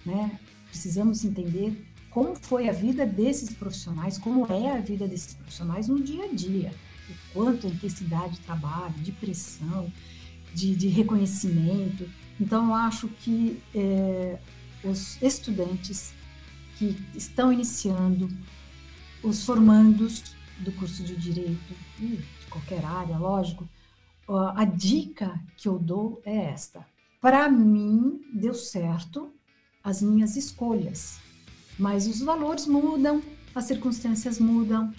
né? 0.05 0.39
Precisamos 0.67 1.23
entender 1.23 1.85
como 2.13 2.35
foi 2.35 2.69
a 2.69 2.71
vida 2.71 3.07
desses 3.07 3.51
profissionais, 3.53 4.19
como 4.19 4.45
é 4.45 4.71
a 4.71 4.79
vida 4.79 5.07
desses 5.07 5.33
profissionais 5.33 5.87
no 5.87 5.99
dia 5.99 6.25
a 6.25 6.27
dia, 6.27 6.71
o 7.09 7.33
quanto 7.33 7.65
a 7.65 7.69
intensidade 7.69 8.35
de 8.35 8.41
trabalho, 8.41 8.93
de 8.99 9.11
pressão, 9.11 9.91
de, 10.53 10.75
de 10.75 10.87
reconhecimento. 10.89 12.07
Então, 12.39 12.67
eu 12.67 12.75
acho 12.75 13.07
que 13.07 13.59
é, 13.73 14.37
os 14.83 15.19
estudantes 15.23 16.13
que 16.77 16.95
estão 17.15 17.51
iniciando, 17.51 18.29
os 19.23 19.43
formandos 19.43 20.35
do 20.59 20.71
curso 20.73 21.03
de 21.03 21.15
direito 21.15 21.73
e 21.99 22.17
de 22.17 22.45
qualquer 22.47 22.85
área, 22.85 23.17
lógico, 23.17 23.67
a 24.55 24.65
dica 24.65 25.39
que 25.57 25.67
eu 25.67 25.79
dou 25.79 26.21
é 26.23 26.51
esta. 26.51 26.85
Para 27.19 27.49
mim, 27.49 28.21
deu 28.33 28.53
certo 28.53 29.33
as 29.83 30.01
minhas 30.01 30.35
escolhas, 30.35 31.19
mas 31.77 32.07
os 32.07 32.19
valores 32.19 32.65
mudam, 32.65 33.21
as 33.53 33.65
circunstâncias 33.65 34.39
mudam, 34.39 34.93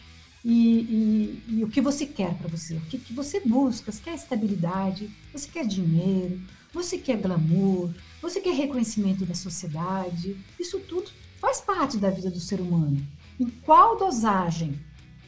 e, 0.45 0.81
e, 0.81 1.43
e 1.57 1.65
o 1.65 1.69
que 1.69 1.81
você 1.81 2.05
quer 2.05 2.35
para 2.35 2.49
você, 2.49 2.75
o 2.75 2.81
que, 2.83 2.99
que 2.99 3.15
você 3.15 3.41
busca, 3.41 3.91
você 3.91 4.03
quer 4.03 4.15
estabilidade, 4.15 5.11
você 5.33 5.49
quer 5.49 5.67
dinheiro, 5.67 6.41
você 6.73 6.99
quer 6.99 7.17
glamour, 7.17 7.91
você 8.21 8.41
quer 8.41 8.55
reconhecimento 8.55 9.25
da 9.25 9.35
sociedade, 9.35 10.37
isso 10.61 10.79
tudo 10.81 11.11
faz 11.41 11.61
parte 11.61 11.97
da 11.97 12.11
vida 12.11 12.31
do 12.31 12.41
ser 12.41 12.61
humano. 12.61 13.07
Em 13.41 13.47
qual 13.47 13.97
dosagem 13.97 14.79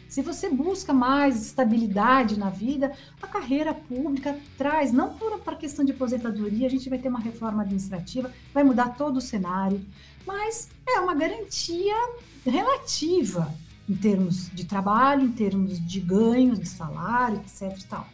se 0.09 0.23
você 0.23 0.49
busca 0.49 0.93
mais 0.93 1.45
estabilidade 1.45 2.39
na 2.39 2.49
vida, 2.49 2.93
a 3.21 3.27
carreira 3.27 3.75
pública 3.75 4.39
traz, 4.57 4.93
não 4.93 5.15
para 5.15 5.55
a 5.55 5.59
questão 5.59 5.85
de 5.85 5.93
aposentadoria, 5.93 6.67
a 6.67 6.71
gente 6.71 6.89
vai 6.89 6.99
ter 6.99 7.09
uma 7.09 7.21
reforma 7.21 7.63
administrativa, 7.63 8.33
vai 8.55 8.65
mudar 8.65 8.97
todo 8.97 9.17
o 9.17 9.21
cenário, 9.21 9.85
mas 10.27 10.69
é 10.89 11.01
uma 11.01 11.15
garantia 11.15 11.95
relativa 12.45 13.53
em 13.89 13.95
termos 13.95 14.51
de 14.51 14.65
trabalho, 14.65 15.23
em 15.23 15.33
termos 15.33 15.79
de 15.85 16.01
ganhos, 16.01 16.59
de 16.59 16.69
salário, 16.69 17.39
etc. 17.39 17.79
Tal. 17.89 18.07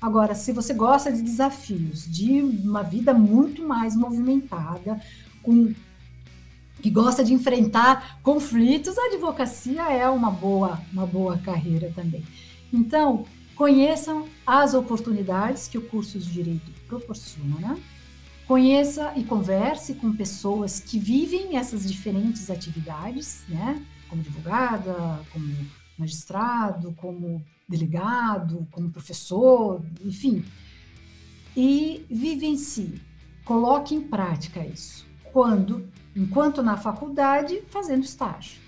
Agora, 0.00 0.34
se 0.34 0.52
você 0.52 0.74
gosta 0.74 1.12
de 1.12 1.22
desafios, 1.22 2.04
de 2.10 2.42
uma 2.42 2.82
vida 2.82 3.14
muito 3.14 3.66
mais 3.66 3.94
movimentada, 3.94 5.00
com 5.42 5.72
que 6.82 6.90
gosta 6.90 7.22
de 7.22 7.32
enfrentar 7.32 8.20
conflitos, 8.22 8.98
a 8.98 9.06
advocacia 9.06 9.82
é 9.82 10.08
uma 10.08 10.30
boa, 10.30 10.80
uma 10.92 11.06
boa 11.06 11.38
carreira 11.38 11.92
também. 11.94 12.24
Então, 12.72 13.24
conheçam 13.54 14.26
as 14.44 14.74
oportunidades 14.74 15.68
que 15.68 15.78
o 15.78 15.82
curso 15.82 16.18
de 16.18 16.32
direito 16.32 16.72
proporciona, 16.88 17.78
conheça 18.48 19.12
e 19.16 19.22
converse 19.22 19.94
com 19.94 20.12
pessoas 20.14 20.80
que 20.80 20.98
vivem 20.98 21.56
essas 21.56 21.86
diferentes 21.86 22.50
atividades, 22.50 23.44
né? 23.48 23.80
como 24.08 24.20
advogada, 24.20 25.20
como 25.32 25.54
magistrado, 25.96 26.92
como 26.96 27.42
delegado, 27.68 28.66
como 28.72 28.90
professor, 28.90 29.82
enfim. 30.04 30.44
E 31.56 32.04
vivencie, 32.10 33.00
coloque 33.44 33.94
em 33.94 34.00
prática 34.00 34.66
isso. 34.66 35.06
Quando? 35.32 35.88
Enquanto 36.14 36.62
na 36.62 36.76
faculdade, 36.76 37.62
fazendo 37.70 38.04
estágio. 38.04 38.60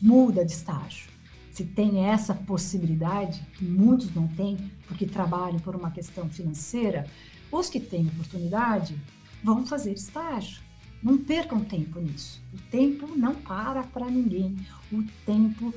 Muda 0.00 0.44
de 0.44 0.52
estágio. 0.52 1.08
Se 1.52 1.64
tem 1.64 2.04
essa 2.06 2.34
possibilidade, 2.34 3.46
que 3.54 3.64
muitos 3.64 4.12
não 4.12 4.26
têm, 4.26 4.72
porque 4.88 5.06
trabalham 5.06 5.60
por 5.60 5.76
uma 5.76 5.90
questão 5.90 6.28
financeira, 6.28 7.06
os 7.50 7.68
que 7.68 7.78
têm 7.78 8.08
oportunidade 8.08 9.00
vão 9.42 9.64
fazer 9.64 9.92
estágio. 9.92 10.60
Não 11.00 11.18
percam 11.18 11.60
tempo 11.60 12.00
nisso. 12.00 12.42
O 12.52 12.58
tempo 12.70 13.06
não 13.16 13.34
para 13.34 13.84
para 13.84 14.10
ninguém. 14.10 14.56
O 14.90 15.04
tempo 15.24 15.72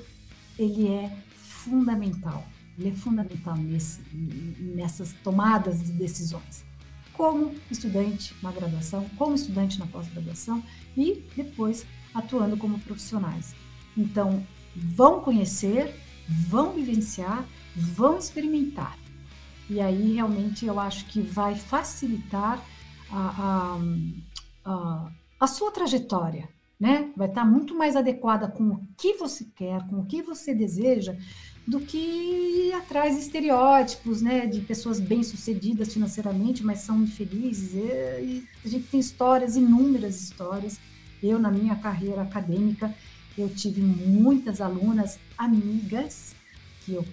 ele 0.58 0.88
é 0.88 1.16
fundamental. 1.36 2.44
Ele 2.80 2.90
é 2.90 2.94
fundamental 2.94 3.58
nesse, 3.58 4.02
nessas 4.76 5.14
tomadas 5.24 5.84
de 5.84 5.92
decisões. 5.92 6.66
Como 7.18 7.56
estudante 7.72 8.36
na 8.44 8.52
graduação, 8.52 9.10
como 9.18 9.36
estudante 9.36 9.80
na 9.80 9.88
pós-graduação 9.88 10.64
e 10.96 11.24
depois 11.36 11.86
atuando 12.14 12.56
como 12.56 12.80
profissionais. 12.80 13.56
Então, 13.98 14.46
vão 14.76 15.22
conhecer, 15.22 15.96
vão 16.28 16.74
vivenciar, 16.74 17.44
vão 17.76 18.18
experimentar. 18.18 18.98
E 19.70 19.82
aí 19.82 20.14
realmente 20.14 20.66
eu 20.66 20.80
acho 20.80 21.06
que 21.06 21.20
vai 21.20 21.56
facilitar 21.56 22.64
a, 23.12 23.78
a, 24.66 24.72
a, 24.72 25.12
a 25.40 25.48
sua 25.48 25.72
trajetória, 25.72 26.48
né? 26.80 27.12
Vai 27.18 27.28
estar 27.28 27.44
muito 27.44 27.76
mais 27.76 27.96
adequada 27.96 28.48
com 28.48 28.70
o 28.70 28.88
que 28.98 29.14
você 29.14 29.46
quer, 29.56 29.86
com 29.88 30.00
o 30.00 30.06
que 30.06 30.22
você 30.22 30.54
deseja, 30.54 31.18
do 31.68 31.82
que 31.82 32.72
atrás 32.74 33.18
estereótipos, 33.18 34.22
né? 34.22 34.48
De 34.48 34.62
pessoas 34.62 35.00
bem-sucedidas 35.00 35.94
financeiramente, 35.94 36.64
mas 36.64 36.80
são 36.80 37.04
infelizes. 37.04 37.74
E, 37.74 37.78
e 37.78 38.48
a 38.64 38.70
gente 38.70 38.88
tem 38.88 39.00
histórias, 39.00 39.58
inúmeras 39.58 40.22
histórias. 40.22 40.80
Eu, 41.22 41.38
na 41.38 41.52
minha 41.52 41.76
carreira 41.76 42.22
acadêmica, 42.22 42.96
eu 43.38 43.50
tive 43.50 43.82
muitas 43.82 44.62
alunas 44.62 45.20
amigas 45.38 46.34
que 46.86 46.94
eu 46.94 47.06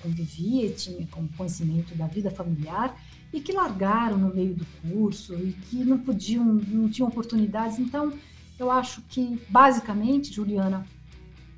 convivia, 0.00 0.70
tinha 0.70 1.06
conhecimento 1.36 1.92
da 1.96 2.06
vida 2.06 2.30
familiar 2.30 2.96
e 3.32 3.40
que 3.40 3.52
largaram 3.52 4.16
no 4.16 4.32
meio 4.32 4.54
do 4.54 4.66
curso 4.88 5.34
e 5.34 5.52
que 5.52 5.84
não 5.84 5.98
podiam, 5.98 6.44
não 6.44 6.88
tinham 6.88 7.08
oportunidades. 7.08 7.80
Então, 7.80 8.12
eu 8.58 8.70
acho 8.70 9.02
que, 9.08 9.40
basicamente, 9.48 10.32
Juliana, 10.32 10.86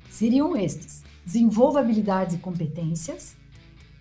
seriam 0.09 0.55
estes: 0.55 1.03
desenvolva 1.31 1.79
habilidades 1.79 2.35
e 2.35 2.39
competências. 2.39 3.35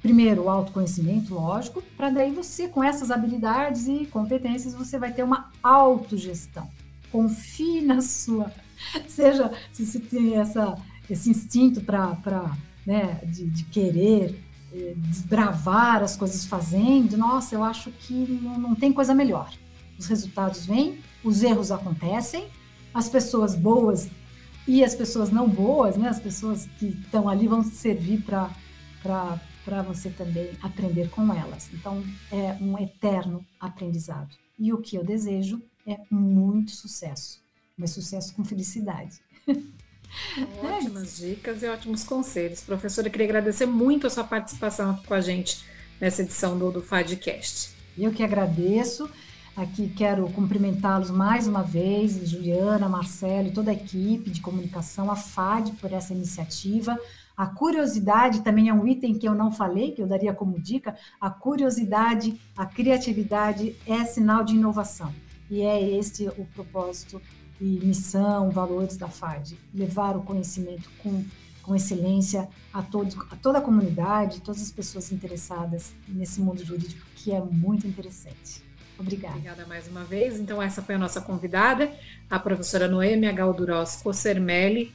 Primeiro, 0.02 0.44
o 0.44 0.50
autoconhecimento, 0.50 1.34
lógico, 1.34 1.82
para 1.96 2.10
daí 2.10 2.32
você, 2.32 2.66
com 2.66 2.82
essas 2.82 3.10
habilidades 3.10 3.86
e 3.86 4.06
competências, 4.06 4.74
você 4.74 4.98
vai 4.98 5.12
ter 5.12 5.22
uma 5.22 5.50
autogestão. 5.62 6.68
Confie 7.12 7.80
na 7.82 8.00
sua. 8.00 8.50
Seja, 9.06 9.52
se 9.72 9.86
você 9.86 10.00
tem 10.00 10.36
essa, 10.36 10.76
esse 11.08 11.30
instinto 11.30 11.82
para 11.82 12.56
né, 12.86 13.20
de, 13.24 13.46
de 13.46 13.64
querer 13.64 14.42
eh, 14.72 14.94
desbravar 14.96 16.02
as 16.02 16.16
coisas 16.16 16.46
fazendo, 16.46 17.16
nossa, 17.18 17.54
eu 17.54 17.62
acho 17.62 17.90
que 17.90 18.40
não, 18.42 18.58
não 18.58 18.74
tem 18.74 18.92
coisa 18.92 19.14
melhor. 19.14 19.52
Os 19.98 20.06
resultados 20.06 20.64
vêm, 20.64 20.98
os 21.22 21.42
erros 21.42 21.70
acontecem, 21.70 22.46
as 22.94 23.06
pessoas 23.08 23.54
boas 23.54 24.08
e 24.66 24.84
as 24.84 24.94
pessoas 24.94 25.30
não 25.30 25.48
boas, 25.48 25.96
né, 25.96 26.08
as 26.08 26.20
pessoas 26.20 26.68
que 26.78 26.86
estão 26.86 27.28
ali 27.28 27.48
vão 27.48 27.62
servir 27.62 28.22
para 28.22 29.82
você 29.82 30.10
também 30.10 30.50
aprender 30.62 31.08
com 31.10 31.32
elas. 31.32 31.70
Então, 31.72 32.02
é 32.30 32.56
um 32.60 32.78
eterno 32.78 33.44
aprendizado. 33.58 34.34
E 34.58 34.72
o 34.72 34.78
que 34.78 34.96
eu 34.96 35.04
desejo 35.04 35.62
é 35.86 35.98
muito 36.10 36.72
sucesso, 36.72 37.40
mas 37.76 37.90
sucesso 37.90 38.34
com 38.34 38.44
felicidade. 38.44 39.20
Ótimas 40.62 41.18
dicas 41.18 41.62
e 41.62 41.66
ótimos 41.66 42.02
conselhos. 42.02 42.62
Professora, 42.62 43.06
eu 43.06 43.12
queria 43.12 43.26
agradecer 43.26 43.66
muito 43.66 44.06
a 44.06 44.10
sua 44.10 44.24
participação 44.24 44.90
aqui 44.90 45.06
com 45.06 45.14
a 45.14 45.20
gente 45.20 45.64
nessa 46.00 46.22
edição 46.22 46.58
do, 46.58 46.70
do 46.70 46.82
FADcast. 46.82 47.70
Eu 47.96 48.12
que 48.12 48.22
agradeço. 48.22 49.08
Aqui 49.56 49.88
quero 49.88 50.28
cumprimentá-los 50.30 51.10
mais 51.10 51.46
uma 51.46 51.62
vez, 51.62 52.28
Juliana, 52.28 52.88
Marcelo 52.88 53.48
e 53.48 53.52
toda 53.52 53.70
a 53.70 53.74
equipe 53.74 54.30
de 54.30 54.40
comunicação, 54.40 55.10
a 55.10 55.16
FAD, 55.16 55.72
por 55.72 55.92
essa 55.92 56.14
iniciativa. 56.14 56.98
A 57.36 57.46
curiosidade 57.46 58.42
também 58.42 58.68
é 58.68 58.74
um 58.74 58.86
item 58.86 59.18
que 59.18 59.28
eu 59.28 59.34
não 59.34 59.50
falei, 59.50 59.90
que 59.90 60.00
eu 60.00 60.06
daria 60.06 60.32
como 60.32 60.60
dica. 60.60 60.96
A 61.20 61.30
curiosidade, 61.30 62.40
a 62.56 62.64
criatividade 62.64 63.76
é 63.86 64.04
sinal 64.04 64.44
de 64.44 64.54
inovação. 64.54 65.12
E 65.50 65.62
é 65.62 65.98
este 65.98 66.28
o 66.28 66.46
propósito 66.54 67.20
e 67.60 67.80
missão, 67.84 68.50
valores 68.50 68.96
da 68.96 69.08
FAD, 69.08 69.58
levar 69.74 70.16
o 70.16 70.22
conhecimento 70.22 70.88
com, 71.02 71.24
com 71.62 71.74
excelência 71.74 72.48
a, 72.72 72.82
todo, 72.82 73.26
a 73.30 73.36
toda 73.36 73.58
a 73.58 73.62
comunidade, 73.62 74.40
todas 74.40 74.62
as 74.62 74.70
pessoas 74.70 75.10
interessadas 75.10 75.92
nesse 76.08 76.40
mundo 76.40 76.64
jurídico, 76.64 77.04
que 77.16 77.32
é 77.32 77.40
muito 77.40 77.86
interessante. 77.86 78.69
Obrigada. 79.00 79.34
Obrigada 79.34 79.66
mais 79.66 79.88
uma 79.88 80.04
vez. 80.04 80.38
Então, 80.38 80.62
essa 80.62 80.82
foi 80.82 80.94
a 80.94 80.98
nossa 80.98 81.20
convidada, 81.22 81.90
a 82.28 82.38
professora 82.38 82.86
Noêmia 82.86 83.32
Galduros 83.32 83.96
Cossermelli, 83.96 84.92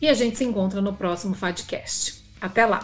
e 0.00 0.08
a 0.08 0.14
gente 0.14 0.36
se 0.36 0.44
encontra 0.44 0.82
no 0.82 0.92
próximo 0.92 1.34
FADcast. 1.34 2.22
Até 2.38 2.66
lá! 2.66 2.80